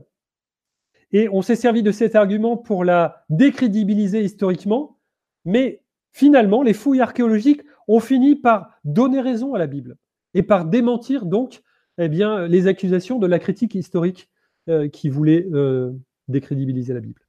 et 1.12 1.28
on 1.28 1.42
s'est 1.42 1.58
servi 1.58 1.84
de 1.84 1.92
cet 1.92 2.16
argument 2.16 2.56
pour 2.56 2.86
la 2.86 3.26
décrédibiliser 3.30 4.24
historiquement, 4.24 4.98
mais 5.44 5.82
finalement, 6.14 6.64
les 6.64 6.74
fouilles 6.74 7.02
archéologiques 7.02 7.62
ont 7.90 8.00
fini 8.00 8.38
par 8.38 8.70
donner 8.86 9.20
raison 9.20 9.54
à 9.54 9.60
la 9.60 9.68
Bible 9.68 9.98
et 10.34 10.44
par 10.44 10.64
démentir 10.64 11.26
donc 11.26 11.62
eh 11.98 12.08
bien, 12.08 12.48
les 12.48 12.68
accusations 12.68 13.20
de 13.20 13.28
la 13.28 13.40
critique 13.40 13.76
historique 13.76 14.30
euh, 14.70 14.88
qui 14.88 15.10
voulait 15.10 15.46
euh, 15.52 15.92
décrédibiliser 16.28 16.94
la 16.94 17.00
Bible. 17.00 17.22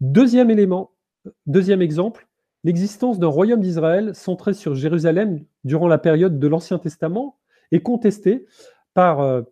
Deuxième 0.00 0.50
élément, 0.50 0.92
deuxième 1.46 1.82
exemple, 1.82 2.28
l'existence 2.64 3.18
d'un 3.18 3.28
royaume 3.28 3.60
d'Israël 3.60 4.14
centré 4.14 4.54
sur 4.54 4.74
Jérusalem 4.74 5.44
durant 5.64 5.88
la 5.88 5.98
période 5.98 6.38
de 6.38 6.46
l'Ancien 6.46 6.78
Testament 6.78 7.38
est 7.72 7.80
contestée 7.80 8.46
par 8.94 9.20
euh, 9.20 9.42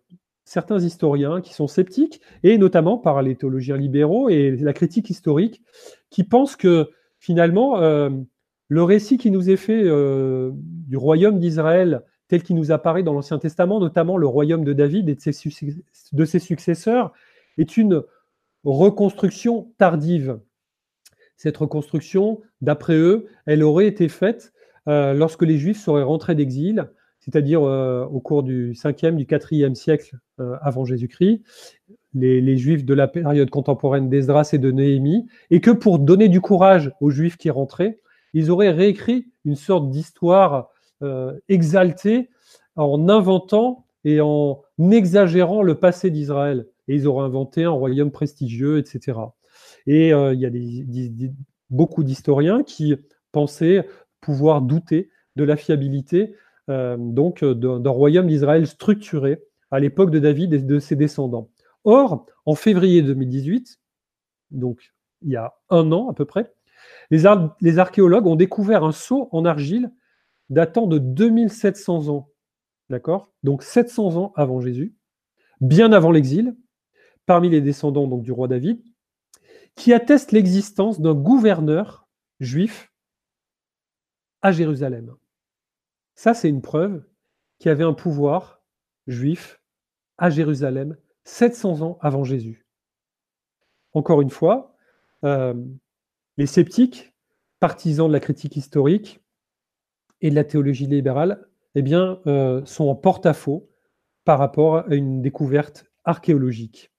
certains 0.43 0.79
historiens 0.79 1.41
qui 1.41 1.53
sont 1.53 1.67
sceptiques, 1.67 2.21
et 2.43 2.57
notamment 2.57 2.97
par 2.97 3.21
les 3.21 3.35
théologiens 3.35 3.77
libéraux 3.77 4.29
et 4.29 4.55
la 4.55 4.73
critique 4.73 5.09
historique, 5.09 5.61
qui 6.09 6.23
pensent 6.23 6.55
que 6.55 6.89
finalement, 7.19 7.79
euh, 7.79 8.09
le 8.69 8.83
récit 8.83 9.17
qui 9.17 9.31
nous 9.31 9.49
est 9.49 9.57
fait 9.57 9.83
euh, 9.83 10.51
du 10.53 10.97
royaume 10.97 11.39
d'Israël 11.39 12.03
tel 12.27 12.43
qu'il 12.43 12.55
nous 12.55 12.71
apparaît 12.71 13.03
dans 13.03 13.13
l'Ancien 13.13 13.39
Testament, 13.39 13.79
notamment 13.79 14.17
le 14.17 14.27
royaume 14.27 14.63
de 14.63 14.73
David 14.73 15.09
et 15.09 15.15
de 15.15 15.21
ses, 15.21 15.33
de 16.11 16.25
ses 16.25 16.39
successeurs, 16.39 17.13
est 17.57 17.77
une 17.77 18.03
reconstruction 18.67 19.71
tardive. 19.77 20.39
Cette 21.37 21.57
reconstruction, 21.57 22.41
d'après 22.61 22.95
eux, 22.95 23.27
elle 23.45 23.63
aurait 23.63 23.87
été 23.87 24.09
faite 24.09 24.51
euh, 24.87 25.13
lorsque 25.13 25.43
les 25.43 25.57
Juifs 25.57 25.79
seraient 25.79 26.03
rentrés 26.03 26.35
d'exil, 26.35 26.89
c'est-à-dire 27.19 27.63
euh, 27.63 28.05
au 28.05 28.19
cours 28.19 28.43
du 28.43 28.73
5e, 28.73 29.15
du 29.15 29.25
4e 29.25 29.75
siècle 29.75 30.17
euh, 30.39 30.55
avant 30.61 30.83
Jésus-Christ, 30.83 31.41
les, 32.13 32.41
les, 32.41 32.57
Juifs 32.57 32.83
de 32.83 32.93
la 32.93 33.07
période 33.07 33.49
contemporaine 33.49 34.09
d'Esdras 34.09 34.49
et 34.53 34.57
de 34.57 34.71
Néhémie, 34.71 35.27
et 35.51 35.61
que 35.61 35.71
pour 35.71 35.99
donner 35.99 36.27
du 36.27 36.41
courage 36.41 36.91
aux 36.99 37.09
Juifs 37.09 37.37
qui 37.37 37.49
rentraient, 37.49 37.99
ils 38.33 38.51
auraient 38.51 38.71
réécrit 38.71 39.27
une 39.45 39.55
sorte 39.55 39.89
d'histoire 39.89 40.69
exaltée 41.47 42.29
en 42.75 43.07
inventant 43.07 43.85
et 44.03 44.19
en 44.19 44.63
exagérant 44.79 45.61
le 45.61 45.75
passé 45.75 46.09
d'Israël 46.09 46.65
et 46.87 46.95
ils 46.95 47.07
auraient 47.07 47.25
inventé 47.25 47.63
un 47.63 47.71
royaume 47.71 48.11
prestigieux, 48.11 48.77
etc. 48.77 49.19
Et 49.85 50.13
euh, 50.13 50.33
il 50.33 50.39
y 50.39 50.45
a 50.45 51.29
beaucoup 51.69 52.03
d'historiens 52.03 52.63
qui 52.63 52.95
pensaient 53.31 53.87
pouvoir 54.21 54.61
douter 54.61 55.09
de 55.35 55.43
la 55.43 55.55
fiabilité 55.55 56.35
euh, 56.69 56.97
donc 56.99 57.43
d'un 57.43 57.89
royaume 57.89 58.27
d'Israël 58.27 58.67
structuré 58.67 59.43
à 59.71 59.79
l'époque 59.79 60.11
de 60.11 60.19
David 60.19 60.53
et 60.53 60.59
de 60.59 60.79
ses 60.79 60.95
descendants. 60.95 61.49
Or, 61.83 62.25
en 62.45 62.55
février 62.55 63.01
2018, 63.01 63.79
donc 64.51 64.93
il 65.21 65.31
y 65.31 65.35
a 65.35 65.53
un 65.69 65.91
an 65.91 66.09
à 66.09 66.13
peu 66.13 66.25
près, 66.25 66.53
les, 67.09 67.23
les 67.61 67.79
archéologues 67.79 68.27
ont 68.27 68.35
découvert 68.35 68.83
un 68.83 68.91
sceau 68.91 69.29
en 69.31 69.45
argile 69.45 69.91
datant 70.49 70.87
de 70.87 70.97
2700 70.97 72.09
ans. 72.09 72.29
D'accord? 72.89 73.31
Donc 73.43 73.63
700 73.63 74.15
ans 74.15 74.33
avant 74.35 74.61
Jésus, 74.61 74.95
bien 75.59 75.91
avant 75.91 76.11
l'exil, 76.11 76.55
parmi 77.27 77.49
les 77.49 77.61
descendants 77.61 78.07
donc, 78.07 78.23
du 78.23 78.31
roi 78.31 78.47
David, 78.47 78.81
qui 79.75 79.93
atteste 79.93 80.31
l'existence 80.31 80.99
d'un 80.99 81.13
gouverneur 81.13 82.07
juif 82.39 82.91
à 84.41 84.51
Jérusalem. 84.51 85.15
Ça, 86.15 86.33
c'est 86.33 86.49
une 86.49 86.63
preuve 86.63 87.05
qu'il 87.59 87.69
y 87.69 87.71
avait 87.71 87.83
un 87.83 87.93
pouvoir 87.93 88.63
juif 89.05 89.61
à 90.17 90.31
Jérusalem 90.31 90.97
700 91.25 91.81
ans 91.81 91.97
avant 92.01 92.23
Jésus. 92.23 92.65
Encore 93.93 94.21
une 94.21 94.29
fois, 94.29 94.75
euh, 95.23 95.53
les 96.37 96.45
sceptiques, 96.45 97.13
partisans 97.59 98.07
de 98.07 98.13
la 98.13 98.19
critique 98.19 98.55
historique 98.55 99.21
et 100.21 100.29
de 100.29 100.35
la 100.35 100.43
théologie 100.43 100.87
libérale, 100.87 101.47
eh 101.75 101.83
euh, 101.93 102.63
sont 102.65 102.87
en 102.87 102.95
porte-à-faux 102.95 103.69
par 104.23 104.39
rapport 104.39 104.77
à 104.77 104.95
une 104.95 105.21
découverte 105.21 105.85
archéologique. 106.05 106.91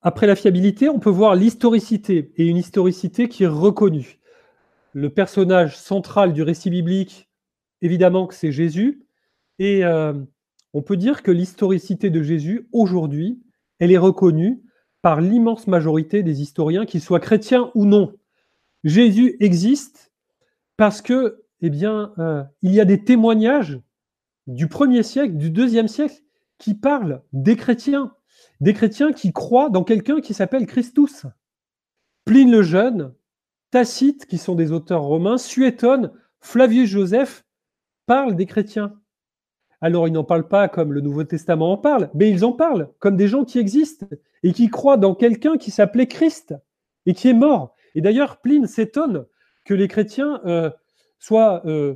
Après 0.00 0.26
la 0.26 0.36
fiabilité, 0.36 0.88
on 0.88 1.00
peut 1.00 1.10
voir 1.10 1.34
l'historicité, 1.34 2.32
et 2.36 2.46
une 2.46 2.56
historicité 2.56 3.28
qui 3.28 3.44
est 3.44 3.48
reconnue. 3.48 4.18
Le 4.92 5.10
personnage 5.10 5.76
central 5.76 6.32
du 6.32 6.42
récit 6.42 6.70
biblique, 6.70 7.28
évidemment 7.82 8.26
que 8.26 8.34
c'est 8.34 8.52
Jésus, 8.52 9.04
et 9.58 9.84
euh, 9.84 10.14
on 10.72 10.82
peut 10.82 10.96
dire 10.96 11.22
que 11.22 11.30
l'historicité 11.30 12.10
de 12.10 12.22
Jésus, 12.22 12.68
aujourd'hui, 12.72 13.40
elle 13.80 13.90
est 13.90 13.98
reconnue 13.98 14.62
par 15.02 15.20
l'immense 15.20 15.66
majorité 15.66 16.22
des 16.22 16.42
historiens, 16.42 16.86
qu'ils 16.86 17.00
soient 17.00 17.20
chrétiens 17.20 17.70
ou 17.74 17.84
non. 17.84 18.14
Jésus 18.84 19.36
existe 19.40 20.12
parce 20.76 21.02
que, 21.02 21.42
eh 21.60 21.70
euh, 21.84 22.44
il 22.62 22.72
y 22.72 22.80
a 22.80 22.84
des 22.84 23.02
témoignages 23.02 23.80
du 24.46 24.68
premier 24.68 25.02
siècle, 25.02 25.36
du 25.36 25.50
deuxième 25.50 25.88
siècle, 25.88 26.22
qui 26.58 26.74
parlent 26.74 27.22
des 27.32 27.56
chrétiens, 27.56 28.12
des 28.60 28.74
chrétiens 28.74 29.12
qui 29.12 29.32
croient 29.32 29.70
dans 29.70 29.84
quelqu'un 29.84 30.20
qui 30.20 30.34
s'appelle 30.34 30.66
Christus. 30.66 31.26
Pline 32.24 32.50
le 32.50 32.62
Jeune, 32.62 33.14
Tacite, 33.70 34.26
qui 34.26 34.38
sont 34.38 34.54
des 34.54 34.72
auteurs 34.72 35.02
romains, 35.02 35.38
Suétone, 35.38 36.12
Flavius 36.40 36.88
Joseph 36.88 37.44
parlent 38.06 38.36
des 38.36 38.46
chrétiens. 38.46 38.94
Alors 39.80 40.08
ils 40.08 40.12
n'en 40.12 40.24
parlent 40.24 40.48
pas 40.48 40.68
comme 40.68 40.92
le 40.92 41.00
Nouveau 41.00 41.24
Testament 41.24 41.72
en 41.72 41.76
parle, 41.76 42.10
mais 42.14 42.30
ils 42.30 42.44
en 42.44 42.52
parlent 42.52 42.90
comme 42.98 43.16
des 43.16 43.28
gens 43.28 43.44
qui 43.44 43.58
existent 43.58 44.06
et 44.42 44.52
qui 44.52 44.68
croient 44.68 44.96
dans 44.96 45.14
quelqu'un 45.14 45.56
qui 45.56 45.70
s'appelait 45.70 46.06
Christ 46.06 46.54
et 47.06 47.14
qui 47.14 47.28
est 47.28 47.34
mort. 47.34 47.74
Et 47.94 48.00
d'ailleurs, 48.00 48.40
Pline 48.40 48.66
s'étonne 48.66 49.26
que 49.64 49.74
les 49.74 49.88
chrétiens 49.88 50.40
euh, 50.46 50.70
soient 51.18 51.62
euh, 51.66 51.94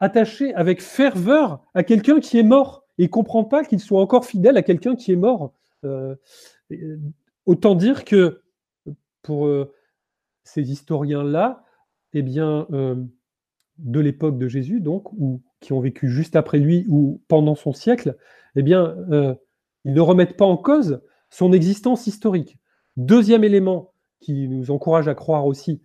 attachés 0.00 0.54
avec 0.54 0.82
ferveur 0.82 1.62
à 1.74 1.82
quelqu'un 1.82 2.20
qui 2.20 2.38
est 2.38 2.44
mort 2.44 2.84
et 2.98 3.04
ne 3.04 3.08
comprend 3.08 3.44
pas 3.44 3.64
qu'ils 3.64 3.80
soient 3.80 4.00
encore 4.00 4.24
fidèles 4.24 4.56
à 4.56 4.62
quelqu'un 4.62 4.94
qui 4.94 5.12
est 5.12 5.16
mort. 5.16 5.52
Euh, 5.84 6.96
autant 7.46 7.74
dire 7.74 8.04
que 8.04 8.42
pour 9.22 9.46
euh, 9.46 9.72
ces 10.44 10.70
historiens-là, 10.70 11.64
eh 12.12 12.22
bien, 12.22 12.66
euh, 12.72 12.96
de 13.78 14.00
l'époque 14.00 14.38
de 14.38 14.48
Jésus, 14.48 14.80
donc, 14.80 15.12
ou 15.12 15.42
qui 15.60 15.72
ont 15.72 15.80
vécu 15.80 16.08
juste 16.08 16.36
après 16.36 16.58
lui 16.58 16.86
ou 16.88 17.22
pendant 17.28 17.54
son 17.54 17.72
siècle, 17.72 18.16
eh 18.56 18.62
bien, 18.62 18.94
ils 19.84 19.92
ne 19.92 20.00
remettent 20.00 20.36
pas 20.36 20.44
en 20.44 20.56
cause 20.56 21.02
son 21.30 21.52
existence 21.52 22.06
historique. 22.06 22.58
Deuxième 22.96 23.42
élément 23.42 23.92
qui 24.20 24.46
nous 24.46 24.70
encourage 24.70 25.08
à 25.08 25.14
croire 25.14 25.46
aussi, 25.46 25.82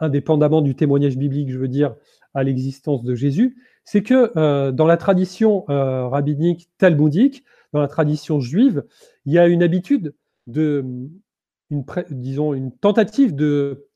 indépendamment 0.00 0.60
du 0.60 0.74
témoignage 0.74 1.16
biblique, 1.16 1.50
je 1.50 1.58
veux 1.58 1.68
dire, 1.68 1.94
à 2.34 2.42
l'existence 2.42 3.02
de 3.02 3.14
Jésus, 3.14 3.56
c'est 3.84 4.02
que 4.02 4.70
dans 4.72 4.86
la 4.86 4.96
tradition 4.98 5.64
rabbinique 5.68 6.68
talmudique, 6.76 7.44
tradition 7.88 8.40
juive, 8.40 8.84
il 9.24 9.32
y 9.32 9.38
a 9.38 9.46
une 9.46 9.62
habitude 9.62 10.14
de, 10.46 10.84
une, 11.70 11.84
disons, 12.10 12.54
une 12.54 12.72
tentative 12.72 13.34
de 13.34 13.86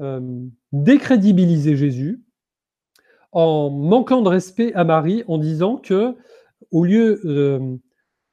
euh, 0.00 0.20
décrédibiliser 0.72 1.76
Jésus 1.76 2.22
en 3.32 3.70
manquant 3.70 4.22
de 4.22 4.28
respect 4.28 4.72
à 4.74 4.84
Marie, 4.84 5.24
en 5.26 5.38
disant 5.38 5.76
que, 5.76 6.14
au 6.70 6.84
lieu 6.84 7.20
euh, 7.24 7.76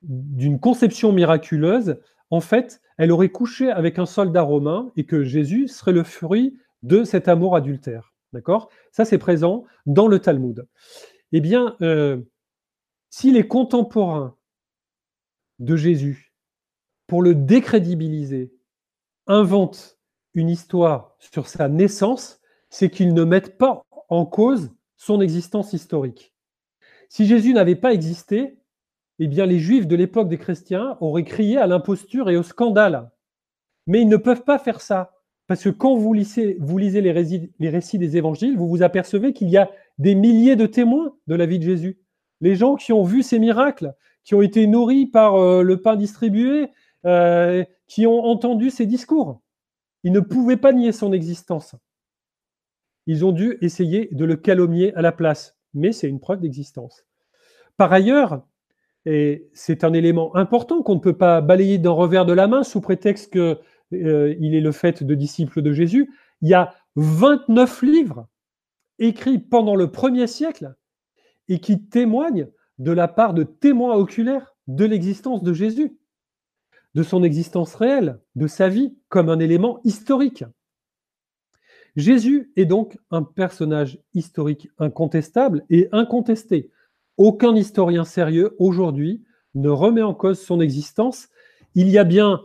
d'une 0.04 0.60
conception 0.60 1.12
miraculeuse, 1.12 1.98
en 2.30 2.40
fait, 2.40 2.82
elle 2.98 3.12
aurait 3.12 3.30
couché 3.30 3.72
avec 3.72 4.00
un 4.00 4.06
soldat 4.06 4.44
romain 4.44 4.92
et 4.96 5.06
que 5.06 5.24
Jésus 5.24 5.68
serait 5.68 5.92
le 5.92 6.04
fruit 6.04 6.58
de 6.84 7.04
cet 7.04 7.28
amour 7.28 7.56
adultère. 7.56 8.14
D'accord? 8.32 8.70
Ça, 8.92 9.06
c'est 9.06 9.18
présent 9.18 9.66
dans 9.86 10.08
le 10.08 10.20
Talmud. 10.20 10.68
Eh 11.32 11.42
bien, 11.42 11.76
euh, 11.82 12.22
si 13.10 13.32
les 13.32 13.48
contemporains 13.48 14.36
de 15.62 15.76
Jésus 15.76 16.32
pour 17.08 17.22
le 17.22 17.36
décrédibiliser, 17.36 18.54
invente 19.28 20.00
une 20.34 20.50
histoire 20.50 21.16
sur 21.20 21.48
sa 21.48 21.68
naissance, 21.68 22.40
c'est 22.70 22.90
qu'ils 22.90 23.14
ne 23.14 23.24
mettent 23.24 23.58
pas 23.58 23.82
en 24.08 24.26
cause 24.26 24.72
son 24.96 25.20
existence 25.20 25.74
historique. 25.74 26.34
Si 27.10 27.26
Jésus 27.26 27.54
n'avait 27.54 27.76
pas 27.76 27.94
existé, 27.94 28.60
eh 29.20 29.28
bien 29.28 29.46
les 29.46 29.60
Juifs 29.60 29.88
de 29.88 29.96
l'époque 29.98 30.30
des 30.30 30.38
chrétiens 30.38 30.98
auraient 31.02 31.26
crié 31.26 31.58
à 31.58 31.68
l'imposture 31.68 32.30
et 32.30 32.38
au 32.38 32.44
scandale. 32.44 33.12
Mais 33.88 34.02
ils 34.02 34.08
ne 34.08 34.18
peuvent 34.18 34.46
pas 34.46 34.58
faire 34.58 34.80
ça, 34.80 35.12
parce 35.48 35.64
que 35.64 35.70
quand 35.70 35.98
vous 35.98 36.14
lisez, 36.14 36.56
vous 36.62 36.78
lisez 36.78 37.02
les, 37.02 37.52
les 37.60 37.70
récits 37.70 37.98
des 37.98 38.16
évangiles, 38.16 38.58
vous 38.58 38.70
vous 38.70 38.84
apercevez 38.84 39.34
qu'il 39.34 39.50
y 39.50 39.58
a 39.58 39.70
des 39.98 40.16
milliers 40.16 40.56
de 40.56 40.66
témoins 40.66 41.14
de 41.28 41.36
la 41.36 41.46
vie 41.46 41.60
de 41.60 41.66
Jésus. 41.66 42.00
Les 42.40 42.56
gens 42.56 42.76
qui 42.76 42.94
ont 42.94 43.04
vu 43.04 43.22
ces 43.22 43.38
miracles, 43.38 43.94
qui 44.24 44.36
ont 44.36 44.42
été 44.42 44.68
nourris 44.68 45.06
par 45.06 45.36
euh, 45.36 45.64
le 45.64 45.82
pain 45.82 45.96
distribué, 45.96 46.70
euh, 47.06 47.64
qui 47.88 48.06
ont 48.06 48.24
entendu 48.24 48.70
ses 48.70 48.86
discours. 48.86 49.42
Ils 50.04 50.12
ne 50.12 50.20
pouvaient 50.20 50.58
pas 50.58 50.74
nier 50.74 50.92
son 50.92 51.14
existence. 51.14 51.76
Ils 53.08 53.26
ont 53.26 53.32
dû 53.32 53.58
essayer 53.62 54.10
de 54.12 54.26
le 54.26 54.36
calomnier 54.36 54.94
à 54.96 55.02
la 55.02 55.12
place, 55.12 55.58
mais 55.74 55.92
c'est 55.92 56.08
une 56.08 56.20
preuve 56.20 56.42
d'existence. 56.42 57.06
Par 57.78 57.92
ailleurs, 57.92 58.46
et 59.06 59.50
c'est 59.54 59.84
un 59.84 59.94
élément 59.94 60.36
important 60.36 60.84
qu'on 60.84 60.96
ne 60.96 61.00
peut 61.00 61.18
pas 61.18 61.42
balayer 61.42 61.80
d'un 61.80 61.92
revers 61.92 62.26
de 62.26 62.34
la 62.34 62.48
main 62.48 62.64
sous 62.64 62.82
prétexte 62.82 63.32
qu'il 63.32 63.58
euh, 63.94 64.36
est 64.40 64.60
le 64.60 64.72
fait 64.72 65.04
de 65.04 65.16
disciple 65.16 65.62
de 65.62 65.74
Jésus, 65.74 66.14
il 66.42 66.50
y 66.50 66.54
a 66.54 66.76
29 66.96 67.82
livres 67.82 68.28
écrits 69.00 69.40
pendant 69.40 69.76
le 69.76 69.92
premier 69.92 70.28
siècle 70.28 70.76
et 71.48 71.60
qui 71.60 71.84
témoignent 71.88 72.48
de 72.82 72.92
la 72.92 73.08
part 73.08 73.34
de 73.34 73.44
témoins 73.44 73.96
oculaires 73.96 74.56
de 74.68 74.86
l'existence 74.86 75.44
de 75.44 75.54
Jésus. 75.54 75.98
de 76.94 77.04
son 77.04 77.24
existence 77.24 77.76
réelle, 77.76 78.20
de 78.36 78.48
sa 78.48 78.68
vie, 78.68 78.98
comme 79.08 79.30
un 79.30 79.40
élément 79.40 79.80
historique. 79.86 80.44
Jésus 81.96 82.52
est 82.56 82.66
donc 82.66 82.98
un 83.12 83.24
personnage 83.24 84.00
historique 84.14 84.70
incontestable 84.78 85.64
et 85.70 85.88
incontesté. 85.92 86.70
Aucun 87.18 87.56
historien 87.56 88.04
sérieux 88.04 88.56
aujourd'hui 88.60 89.24
ne 89.56 89.70
remet 89.70 90.02
en 90.02 90.14
cause 90.14 90.42
son 90.42 90.60
existence. 90.60 91.30
Il 91.76 91.90
y 91.90 91.98
a 91.98 92.04
bien 92.04 92.42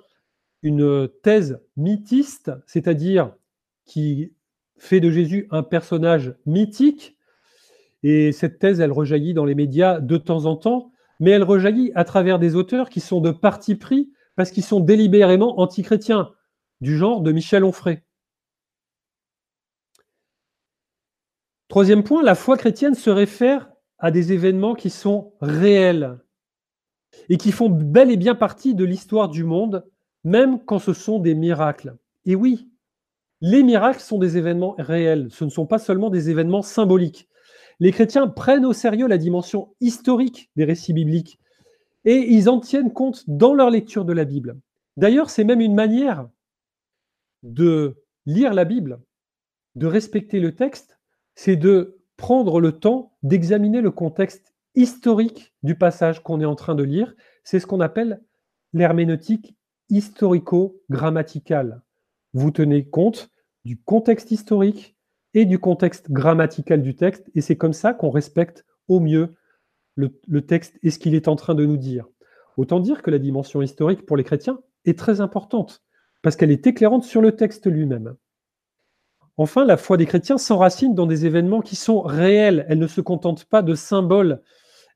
une 0.63 1.09
thèse 1.23 1.61
mythiste, 1.77 2.53
c'est-à-dire 2.67 3.35
qui 3.85 4.33
fait 4.79 5.01
de 5.01 5.11
Jésus 5.11 5.47
un 5.51 5.63
personnage 5.63 6.35
mythique, 6.45 7.16
et 8.09 8.31
cette 8.31 8.61
thèse, 8.61 8.79
elle 8.79 8.93
rejaillit 8.93 9.35
dans 9.35 9.45
les 9.45 9.57
médias 9.57 9.99
de 9.99 10.17
temps 10.17 10.45
en 10.45 10.55
temps, 10.55 10.93
mais 11.19 11.33
elle 11.33 11.43
rejaillit 11.43 11.91
à 11.97 12.05
travers 12.05 12.39
des 12.39 12.55
auteurs 12.55 12.89
qui 12.89 13.01
sont 13.01 13.21
de 13.21 13.33
parti 13.33 13.75
pris 13.75 14.13
parce 14.37 14.53
qu'ils 14.53 14.63
sont 14.63 14.79
délibérément 14.79 15.59
antichrétiens, 15.59 16.31
du 16.81 16.97
genre 16.97 17.21
de 17.21 17.33
Michel 17.33 17.65
Onfray. 17.65 18.05
Troisième 21.67 22.05
point, 22.05 22.23
la 22.23 22.37
foi 22.37 22.57
chrétienne 22.57 22.95
se 22.95 23.11
réfère 23.11 23.73
à 23.99 24.13
des 24.13 24.33
événements 24.33 24.77
qui 24.77 24.91
sont 24.91 25.33
réels 25.41 26.21
et 27.29 27.39
qui 27.39 27.51
font 27.51 27.69
bel 27.69 28.13
et 28.13 28.17
bien 28.17 28.37
partie 28.37 28.77
de 28.77 28.85
l'histoire 28.85 29.31
du 29.31 29.43
monde, 29.43 29.85
même 30.23 30.65
quand 30.65 30.79
ce 30.79 30.93
sont 30.93 31.19
des 31.19 31.35
miracles. 31.35 31.97
Et 32.25 32.37
oui, 32.37 32.71
les 33.41 33.65
miracles 33.65 33.99
sont 33.99 34.19
des 34.19 34.37
événements 34.37 34.77
réels, 34.79 35.27
ce 35.31 35.45
ne 35.45 35.51
sont 35.51 35.67
pas 35.67 35.81
seulement 35.81 36.09
des 36.09 36.31
événements 36.31 36.63
symboliques. 36.63 37.29
Les 37.81 37.93
chrétiens 37.93 38.27
prennent 38.27 38.65
au 38.65 38.73
sérieux 38.73 39.07
la 39.07 39.19
dimension 39.19 39.75
historique 39.81 40.51
des 40.57 40.65
récits 40.65 40.95
bibliques 40.95 41.39
et 42.05 42.33
ils 42.33 42.49
en 42.49 42.61
tiennent 42.61 42.93
compte 42.93 43.25
dans 43.29 43.53
leur 43.53 43.71
lecture 43.71 44.05
de 44.05 44.13
la 44.13 44.25
Bible. 44.25 44.59
D'ailleurs, 44.97 45.29
c'est 45.29 45.45
même 45.45 45.61
une 45.61 45.75
manière 45.75 46.29
de 47.43 47.97
lire 48.25 48.55
la 48.55 48.65
Bible, 48.65 49.01
de 49.75 49.87
respecter 49.87 50.41
le 50.41 50.55
texte, 50.55 50.99
c'est 51.35 51.57
de 51.57 51.99
prendre 52.17 52.61
le 52.61 52.73
temps 52.73 53.13
d'examiner 53.23 53.83
le 53.83 53.91
contexte 53.91 54.55
historique 54.75 55.53
du 55.63 55.75
passage 55.75 56.23
qu'on 56.23 56.41
est 56.41 56.47
en 56.47 56.55
train 56.55 56.75
de 56.75 56.83
lire. 56.83 57.15
C'est 57.45 57.61
ce 57.61 57.67
qu'on 57.67 57.81
appelle 57.81 58.23
l'herméneutique 58.73 59.55
historico-grammaticale. 59.91 61.83
Vous 62.33 62.51
tenez 62.51 62.89
compte 62.89 63.31
du 63.65 63.79
contexte 63.79 64.31
historique 64.31 64.96
et 65.37 65.45
du 65.45 65.59
contexte 65.59 66.11
grammatical 66.11 66.81
du 66.81 66.97
texte, 66.97 67.31
et 67.35 67.43
c'est 67.43 67.57
comme 67.57 67.75
ça 67.75 67.93
qu'on 67.93 68.09
respecte 68.09 68.65
au 68.89 69.01
mieux 69.01 69.35
le, 69.95 70.41
texte 70.41 70.79
et 70.83 70.91
ce 70.91 70.99
qu'il 70.99 71.15
est 71.15 71.29
en 71.29 71.37
train 71.37 71.55
de 71.55 71.67
nous 71.67 71.77
dire. 71.77 72.07
Autant 72.57 72.81
dire 72.81 73.03
que 73.03 73.11
la 73.11 73.19
dimension 73.19 73.61
historique 73.61 74.07
pour 74.07 74.17
les 74.17 74.25
chrétiens 74.25 74.59
est 74.87 74.99
très 74.99 75.21
importante, 75.21 75.85
parce 76.23 76.37
qu'elle 76.37 76.51
est 76.51 76.67
éclairante 76.67 77.05
sur 77.05 77.21
le 77.21 77.37
texte 77.37 77.67
lui-même. 77.67 78.17
Enfin, 79.37 79.67
la 79.67 79.77
foi 79.77 79.99
des 79.99 80.07
chrétiens 80.07 80.39
s'enracine 80.39 80.95
dans 80.95 81.07
des 81.07 81.27
événements 81.27 81.61
qui 81.61 81.77
sont 81.77 82.01
réels. 82.01 82.65
Elle 82.71 82.79
ne 82.79 82.87
se 82.87 83.03
contente 83.03 83.45
pas 83.45 83.61
de 83.61 83.75
symboles. 83.75 84.41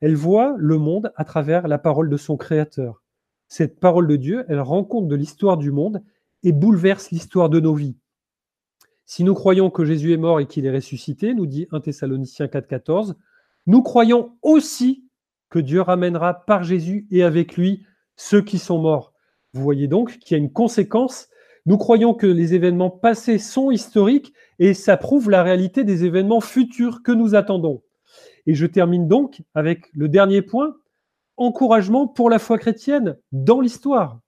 Elle 0.00 0.16
voit 0.16 0.54
le 0.56 0.78
monde 0.78 1.12
à 1.16 1.26
travers 1.26 1.68
la 1.68 1.76
parole 1.76 2.08
de 2.08 2.16
son 2.16 2.38
Créateur. 2.38 3.02
Cette 3.48 3.78
parole 3.78 4.06
de 4.06 4.16
Dieu, 4.16 4.46
elle 4.48 4.60
rend 4.60 4.84
compte 4.84 5.08
de 5.08 5.16
l'histoire 5.16 5.58
du 5.58 5.70
monde 5.70 6.02
et 6.42 6.52
bouleverse 6.52 7.10
l'histoire 7.10 7.50
de 7.50 7.60
nos 7.60 7.74
vies. 7.74 7.98
Si 9.10 9.24
nous 9.24 9.34
croyons 9.34 9.70
que 9.70 9.84
Jésus 9.84 10.12
est 10.12 10.16
mort 10.16 10.38
et 10.38 10.46
qu'il 10.46 10.66
est 10.66 10.70
ressuscité, 10.70 11.34
nous 11.34 11.46
dit 11.46 11.66
1 11.72 11.80
Thessaloniciens 11.80 12.46
4,14, 12.46 13.14
nous 13.66 13.82
croyons 13.82 14.36
aussi 14.40 15.04
que 15.48 15.58
Dieu 15.58 15.80
ramènera 15.80 16.32
par 16.32 16.62
Jésus 16.62 17.08
et 17.10 17.24
avec 17.24 17.56
lui 17.56 17.84
ceux 18.14 18.40
qui 18.40 18.56
sont 18.60 18.78
morts. 18.78 19.12
Vous 19.52 19.64
voyez 19.64 19.88
donc 19.88 20.18
qu'il 20.18 20.36
y 20.36 20.40
a 20.40 20.42
une 20.42 20.52
conséquence 20.52 21.26
nous 21.66 21.76
croyons 21.76 22.14
que 22.14 22.28
les 22.28 22.54
événements 22.54 22.88
passés 22.88 23.38
sont 23.38 23.72
historiques 23.72 24.32
et 24.60 24.74
ça 24.74 24.96
prouve 24.96 25.28
la 25.28 25.42
réalité 25.42 25.82
des 25.82 26.04
événements 26.04 26.40
futurs 26.40 27.02
que 27.02 27.10
nous 27.10 27.34
attendons. 27.34 27.82
Et 28.46 28.54
je 28.54 28.64
termine 28.64 29.08
donc 29.08 29.42
avec 29.56 29.92
le 29.92 30.08
dernier 30.08 30.40
point, 30.40 30.76
encouragement 31.36 32.06
pour 32.06 32.30
la 32.30 32.38
foi 32.38 32.58
chrétienne 32.58 33.18
dans 33.32 33.60
l'histoire. 33.60 34.20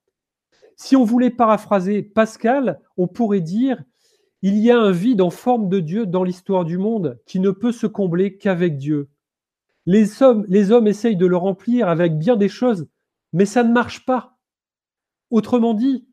Si 0.75 0.97
on 0.97 1.05
voulait 1.05 1.31
paraphraser 1.31 2.03
Pascal, 2.03 2.81
on 2.97 3.07
pourrait 3.07 3.41
dire 3.41 3.81
il 4.43 4.59
y 4.59 4.71
a 4.71 4.79
un 4.79 4.91
vide 4.91 5.23
en 5.23 5.31
forme 5.31 5.69
de 5.69 5.79
Dieu 5.79 6.05
dans 6.05 6.25
l'histoire 6.25 6.65
du 6.65 6.77
monde 6.77 7.21
qui 7.27 7.39
ne 7.39 7.51
peut 7.51 7.73
se 7.73 7.87
combler 7.87 8.37
qu'avec 8.37 8.77
Dieu. 8.77 9.09
Les 9.87 10.23
hommes, 10.23 10.87
essayent 10.87 11.17
de 11.17 11.27
le 11.27 11.37
remplir 11.37 11.89
avec 11.89 12.19
bien 12.19 12.37
des 12.37 12.49
choses, 12.49 12.89
mais 13.33 13.47
ça 13.47 13.63
ne 13.63 13.73
marche 13.73 14.05
pas. 14.05 14.39
Autrement 15.31 15.75
dit, 15.75 16.07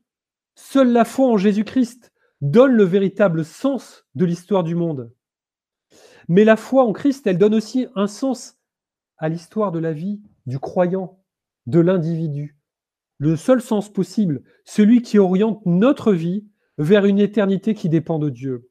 Seule 0.54 0.92
la 0.92 1.04
foi 1.04 1.26
en 1.26 1.36
Jésus-Christ 1.36 2.12
donne 2.40 2.72
le 2.72 2.84
véritable 2.84 3.44
sens 3.44 4.06
de 4.14 4.24
l'histoire 4.24 4.64
du 4.64 4.74
monde. 4.74 5.12
Mais 6.28 6.44
la 6.44 6.56
foi 6.56 6.84
en 6.84 6.92
Christ, 6.92 7.26
elle 7.26 7.38
donne 7.38 7.54
aussi 7.54 7.86
un 7.94 8.06
sens 8.06 8.58
à 9.18 9.28
l'histoire 9.28 9.72
de 9.72 9.78
la 9.78 9.92
vie 9.92 10.20
du 10.46 10.58
croyant, 10.58 11.22
de 11.66 11.80
l'individu. 11.80 12.58
Le 13.18 13.36
seul 13.36 13.60
sens 13.60 13.92
possible, 13.92 14.42
celui 14.64 15.02
qui 15.02 15.18
oriente 15.18 15.60
notre 15.66 16.12
vie 16.12 16.46
vers 16.80 17.04
une 17.04 17.18
éternité 17.18 17.74
qui 17.74 17.90
dépend 17.90 18.18
de 18.18 18.30
Dieu. 18.30 18.70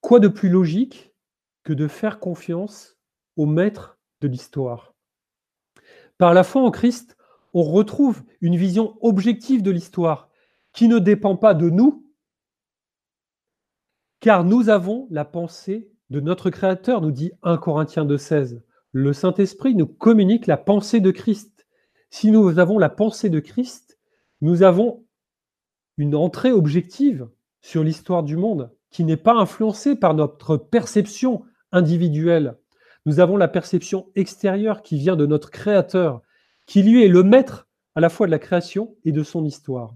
Quoi 0.00 0.20
de 0.20 0.28
plus 0.28 0.48
logique 0.48 1.12
que 1.64 1.72
de 1.72 1.88
faire 1.88 2.20
confiance 2.20 2.96
au 3.34 3.46
maître 3.46 3.98
de 4.20 4.28
l'histoire? 4.28 4.94
Par 6.18 6.34
la 6.34 6.44
foi 6.44 6.62
en 6.62 6.70
Christ, 6.70 7.16
on 7.52 7.64
retrouve 7.64 8.22
une 8.40 8.56
vision 8.56 8.96
objective 9.00 9.64
de 9.64 9.72
l'histoire 9.72 10.30
qui 10.72 10.86
ne 10.86 11.00
dépend 11.00 11.36
pas 11.36 11.54
de 11.54 11.68
nous, 11.68 12.06
car 14.20 14.44
nous 14.44 14.68
avons 14.68 15.08
la 15.10 15.24
pensée 15.24 15.90
de 16.10 16.20
notre 16.20 16.50
Créateur, 16.50 17.00
nous 17.00 17.10
dit 17.10 17.32
1 17.42 17.56
Corinthiens 17.56 18.04
2,16. 18.04 18.62
Le 18.92 19.12
Saint-Esprit 19.12 19.74
nous 19.74 19.88
communique 19.88 20.46
la 20.46 20.56
pensée 20.56 21.00
de 21.00 21.10
Christ. 21.10 21.66
Si 22.08 22.30
nous 22.30 22.60
avons 22.60 22.78
la 22.78 22.88
pensée 22.88 23.30
de 23.30 23.40
Christ, 23.40 23.98
nous 24.42 24.62
avons 24.62 25.04
une 26.00 26.14
entrée 26.14 26.50
objective 26.50 27.28
sur 27.60 27.84
l'histoire 27.84 28.22
du 28.22 28.34
monde 28.34 28.74
qui 28.90 29.04
n'est 29.04 29.18
pas 29.18 29.34
influencée 29.34 29.94
par 29.94 30.14
notre 30.14 30.56
perception 30.56 31.44
individuelle. 31.72 32.56
Nous 33.04 33.20
avons 33.20 33.36
la 33.36 33.48
perception 33.48 34.10
extérieure 34.14 34.80
qui 34.80 34.96
vient 34.96 35.14
de 35.14 35.26
notre 35.26 35.50
Créateur, 35.50 36.22
qui 36.64 36.82
lui 36.82 37.04
est 37.04 37.08
le 37.08 37.22
maître 37.22 37.68
à 37.94 38.00
la 38.00 38.08
fois 38.08 38.24
de 38.24 38.30
la 38.30 38.38
création 38.38 38.96
et 39.04 39.12
de 39.12 39.22
son 39.22 39.44
histoire. 39.44 39.94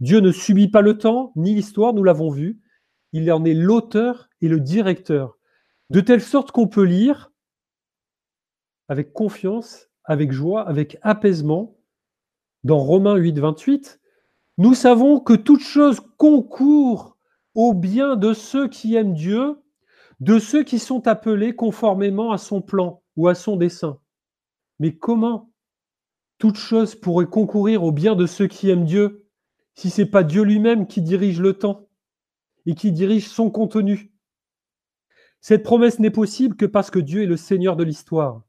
Dieu 0.00 0.20
ne 0.20 0.32
subit 0.32 0.68
pas 0.68 0.80
le 0.80 0.96
temps 0.96 1.30
ni 1.36 1.54
l'histoire, 1.54 1.92
nous 1.92 2.04
l'avons 2.04 2.30
vu, 2.30 2.58
il 3.12 3.30
en 3.30 3.44
est 3.44 3.52
l'auteur 3.52 4.30
et 4.40 4.48
le 4.48 4.60
directeur, 4.60 5.36
de 5.90 6.00
telle 6.00 6.22
sorte 6.22 6.52
qu'on 6.52 6.68
peut 6.68 6.84
lire 6.84 7.32
avec 8.88 9.12
confiance, 9.12 9.90
avec 10.04 10.32
joie, 10.32 10.66
avec 10.66 10.96
apaisement, 11.02 11.76
dans 12.62 12.78
Romains 12.78 13.16
8, 13.16 13.38
28, 13.38 14.00
nous 14.58 14.74
savons 14.74 15.20
que 15.20 15.34
toute 15.34 15.62
chose 15.62 16.00
concourt 16.16 17.16
au 17.54 17.74
bien 17.74 18.16
de 18.16 18.32
ceux 18.34 18.68
qui 18.68 18.94
aiment 18.94 19.14
Dieu, 19.14 19.56
de 20.20 20.38
ceux 20.38 20.62
qui 20.62 20.78
sont 20.78 21.06
appelés 21.08 21.54
conformément 21.54 22.32
à 22.32 22.38
son 22.38 22.62
plan 22.62 23.02
ou 23.16 23.28
à 23.28 23.34
son 23.34 23.56
dessein. 23.56 23.98
Mais 24.78 24.96
comment 24.96 25.50
toute 26.38 26.56
chose 26.56 26.94
pourrait 26.94 27.26
concourir 27.26 27.84
au 27.84 27.92
bien 27.92 28.14
de 28.14 28.26
ceux 28.26 28.46
qui 28.46 28.70
aiment 28.70 28.84
Dieu 28.84 29.26
si 29.74 29.90
ce 29.90 30.02
n'est 30.02 30.08
pas 30.08 30.22
Dieu 30.22 30.42
lui-même 30.42 30.86
qui 30.86 31.02
dirige 31.02 31.40
le 31.40 31.54
temps 31.54 31.88
et 32.66 32.74
qui 32.74 32.92
dirige 32.92 33.28
son 33.28 33.50
contenu? 33.50 34.12
Cette 35.40 35.62
promesse 35.62 35.98
n'est 35.98 36.10
possible 36.10 36.56
que 36.56 36.64
parce 36.64 36.90
que 36.90 36.98
Dieu 36.98 37.22
est 37.22 37.26
le 37.26 37.36
Seigneur 37.36 37.76
de 37.76 37.84
l'histoire. 37.84 38.42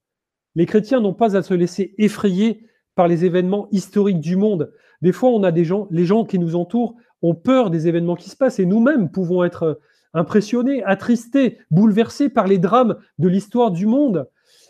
Les 0.55 0.65
chrétiens 0.65 1.01
n'ont 1.01 1.13
pas 1.13 1.35
à 1.35 1.43
se 1.43 1.53
laisser 1.53 1.93
effrayer 1.97 2.67
par 2.95 3.07
les 3.07 3.25
événements 3.25 3.67
historiques 3.71 4.21
du 4.21 4.37
monde. 4.37 4.73
Des 5.05 5.11
fois, 5.11 5.29
on 5.29 5.43
a 5.43 5.51
des 5.51 5.65
gens, 5.65 5.87
les 5.91 6.03
gens 6.03 6.25
qui 6.25 6.39
nous 6.39 6.55
entourent 6.55 6.95
ont 7.21 7.35
peur 7.35 7.69
des 7.69 7.87
événements 7.87 8.15
qui 8.15 8.27
se 8.27 8.35
passent 8.35 8.57
et 8.57 8.65
nous-mêmes 8.65 9.11
pouvons 9.11 9.43
être 9.43 9.79
impressionnés, 10.15 10.83
attristés, 10.83 11.59
bouleversés 11.69 12.27
par 12.27 12.47
les 12.47 12.57
drames 12.57 12.97
de 13.19 13.27
l'histoire 13.27 13.69
du 13.69 13.85
monde 13.85 14.27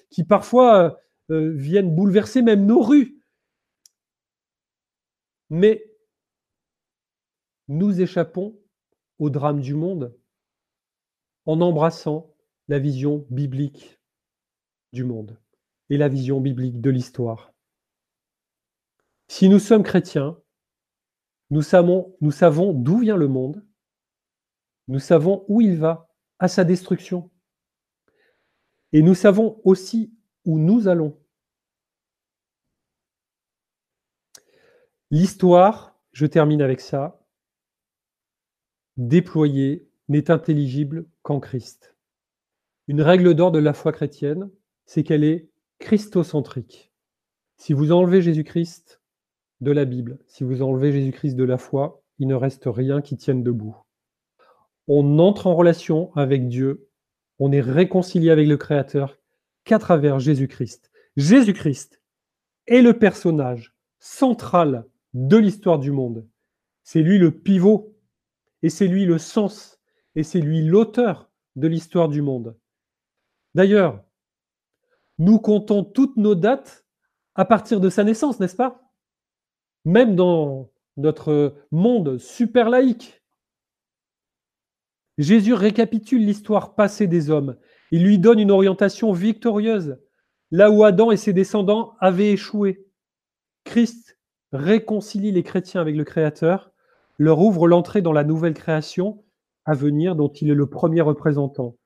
qui 0.10 0.26
parfois 0.26 1.00
euh, 1.32 1.54
viennent 1.56 1.96
bouleverser 1.96 2.42
même 2.42 2.66
nos 2.66 2.82
rues. 2.82 3.24
Mais 5.50 5.86
nous 7.70 8.02
échappons 8.02 8.60
au 9.20 9.30
drame 9.30 9.62
du 9.62 9.74
monde 9.74 10.14
en 11.46 11.62
embrassant 11.62 12.30
la 12.68 12.80
vision 12.80 13.26
biblique 13.30 14.02
du 14.92 15.06
monde 15.06 15.40
et 15.90 15.96
la 15.96 16.10
vision 16.10 16.42
biblique 16.42 16.82
de 16.82 16.90
l'histoire. 16.90 17.55
Si 19.28 19.50
nous 19.50 19.60
sommes 19.60 19.84
chrétiens, 19.84 20.38
nous 21.50 21.62
savons, 21.62 22.16
d'où 22.74 23.00
vient 23.00 23.18
le 23.18 23.28
monde, 23.28 23.66
nous 24.88 25.00
savons 25.00 25.46
où 25.48 25.62
il 25.62 25.78
va, 25.78 26.10
à 26.38 26.48
sa 26.48 26.64
destruction. 26.64 27.32
Et 28.92 29.02
nous 29.02 29.16
savons 29.16 29.62
aussi 29.64 30.14
où 30.44 30.60
nous 30.60 30.88
allons. 30.88 31.20
L'histoire, 35.12 35.98
je 36.12 36.26
termine 36.26 36.62
avec 36.62 36.82
ça, 36.82 37.26
déployée 38.98 39.90
n'est 40.08 40.30
intelligible 40.30 41.08
qu'en 41.22 41.40
Christ. 41.40 41.96
Une 42.88 43.02
règle 43.02 43.34
d'or 43.34 43.52
de 43.52 43.60
la 43.60 43.74
foi 43.74 43.92
chrétienne, 43.92 44.52
c'est 44.86 45.04
qu'elle 45.04 45.24
est 45.24 45.50
christocentrique. 45.80 46.92
Si 47.58 47.74
vous 47.74 47.92
enlevez 47.92 48.22
Jésus-Christ 48.22 49.02
la 49.72 49.86
Bible, 49.86 50.20
si 50.28 50.44
vous 50.44 50.62
enlevez 50.62 50.92
Jésus-Christ 50.92 51.36
de 51.36 51.44
la 51.44 51.58
foi, 51.58 52.04
il 52.20 52.28
ne 52.28 52.36
reste 52.36 52.64
rien 52.66 53.02
qui 53.02 53.18
tienne 53.18 53.44
debout. 53.44 53.76
On 54.88 55.20
entre 55.20 55.48
en 55.48 55.56
relation 55.56 56.14
avec 56.16 56.48
Dieu, 56.48 56.90
on 57.40 57.52
est 57.52 57.62
réconcilié 57.62 58.30
avec 58.30 58.48
le 58.48 58.58
Créateur 58.58 59.18
qu'à 59.64 59.80
travers 59.80 60.20
Jésus-Christ. 60.20 60.92
Jésus-Christ 61.18 62.02
est 62.68 62.82
le 62.82 62.98
personnage 62.98 63.76
central 64.00 64.86
de 65.14 65.38
l'histoire 65.38 65.80
du 65.80 65.92
monde. 65.92 66.28
C'est 66.84 67.02
lui 67.02 67.18
le 67.18 67.32
pivot, 67.32 67.96
et 68.62 68.70
c'est 68.70 68.88
lui 68.88 69.06
le 69.06 69.18
sens, 69.18 69.80
et 70.16 70.24
c'est 70.24 70.42
lui 70.42 70.62
l'auteur 70.62 71.32
de 71.56 71.68
l'histoire 71.68 72.10
du 72.10 72.22
monde. 72.22 72.58
D'ailleurs, 73.56 74.04
nous 75.18 75.40
comptons 75.40 75.84
toutes 75.84 76.18
nos 76.18 76.36
dates 76.36 76.86
à 77.36 77.46
partir 77.46 77.80
de 77.80 77.90
sa 77.90 78.04
naissance, 78.04 78.40
n'est-ce 78.40 78.56
pas? 78.56 78.85
Même 79.86 80.16
dans 80.16 80.70
notre 80.98 81.56
monde 81.72 82.18
super 82.18 82.70
laïque. 82.70 83.22
Jésus 85.18 85.54
récapitule 85.54 86.26
l'histoire 86.26 86.76
passée 86.76 87.08
des 87.08 87.30
hommes. 87.30 87.58
Il 87.92 88.04
lui 88.04 88.20
donne 88.20 88.40
une 88.40 88.52
orientation 88.52 89.14
victorieuse, 89.14 89.98
là 90.52 90.72
où 90.72 90.84
Adam 90.84 91.12
et 91.12 91.18
ses 91.18 91.34
descendants 91.34 91.96
avaient 92.00 92.32
échoué. 92.32 92.86
Christ 93.64 94.18
réconcilie 94.52 95.32
les 95.32 95.44
chrétiens 95.44 95.82
avec 95.82 95.96
le 95.96 96.04
Créateur, 96.04 96.72
leur 97.18 97.40
ouvre 97.40 97.68
l'entrée 97.68 98.02
dans 98.02 98.12
la 98.12 98.24
nouvelle 98.24 98.54
création 98.54 99.24
à 99.66 99.74
venir 99.74 100.16
dont 100.16 100.30
il 100.30 100.50
est 100.50 100.56
le 100.56 100.70
premier 100.70 101.02
représentant. 101.02 101.78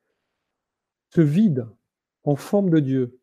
Ce 1.14 1.20
vide 1.20 1.66
en 2.24 2.36
forme 2.36 2.70
de 2.70 2.80
Dieu, 2.80 3.18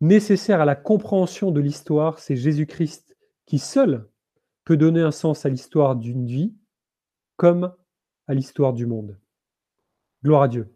nécessaire 0.00 0.60
à 0.60 0.64
la 0.64 0.76
compréhension 0.76 1.50
de 1.50 1.60
l'histoire, 1.60 2.18
c'est 2.18 2.36
Jésus-Christ 2.36 3.09
qui 3.50 3.58
seul 3.58 4.08
peut 4.62 4.76
donner 4.76 5.00
un 5.00 5.10
sens 5.10 5.44
à 5.44 5.48
l'histoire 5.48 5.96
d'une 5.96 6.24
vie 6.24 6.54
comme 7.34 7.74
à 8.28 8.34
l'histoire 8.34 8.72
du 8.72 8.86
monde. 8.86 9.18
Gloire 10.22 10.42
à 10.42 10.48
Dieu. 10.48 10.72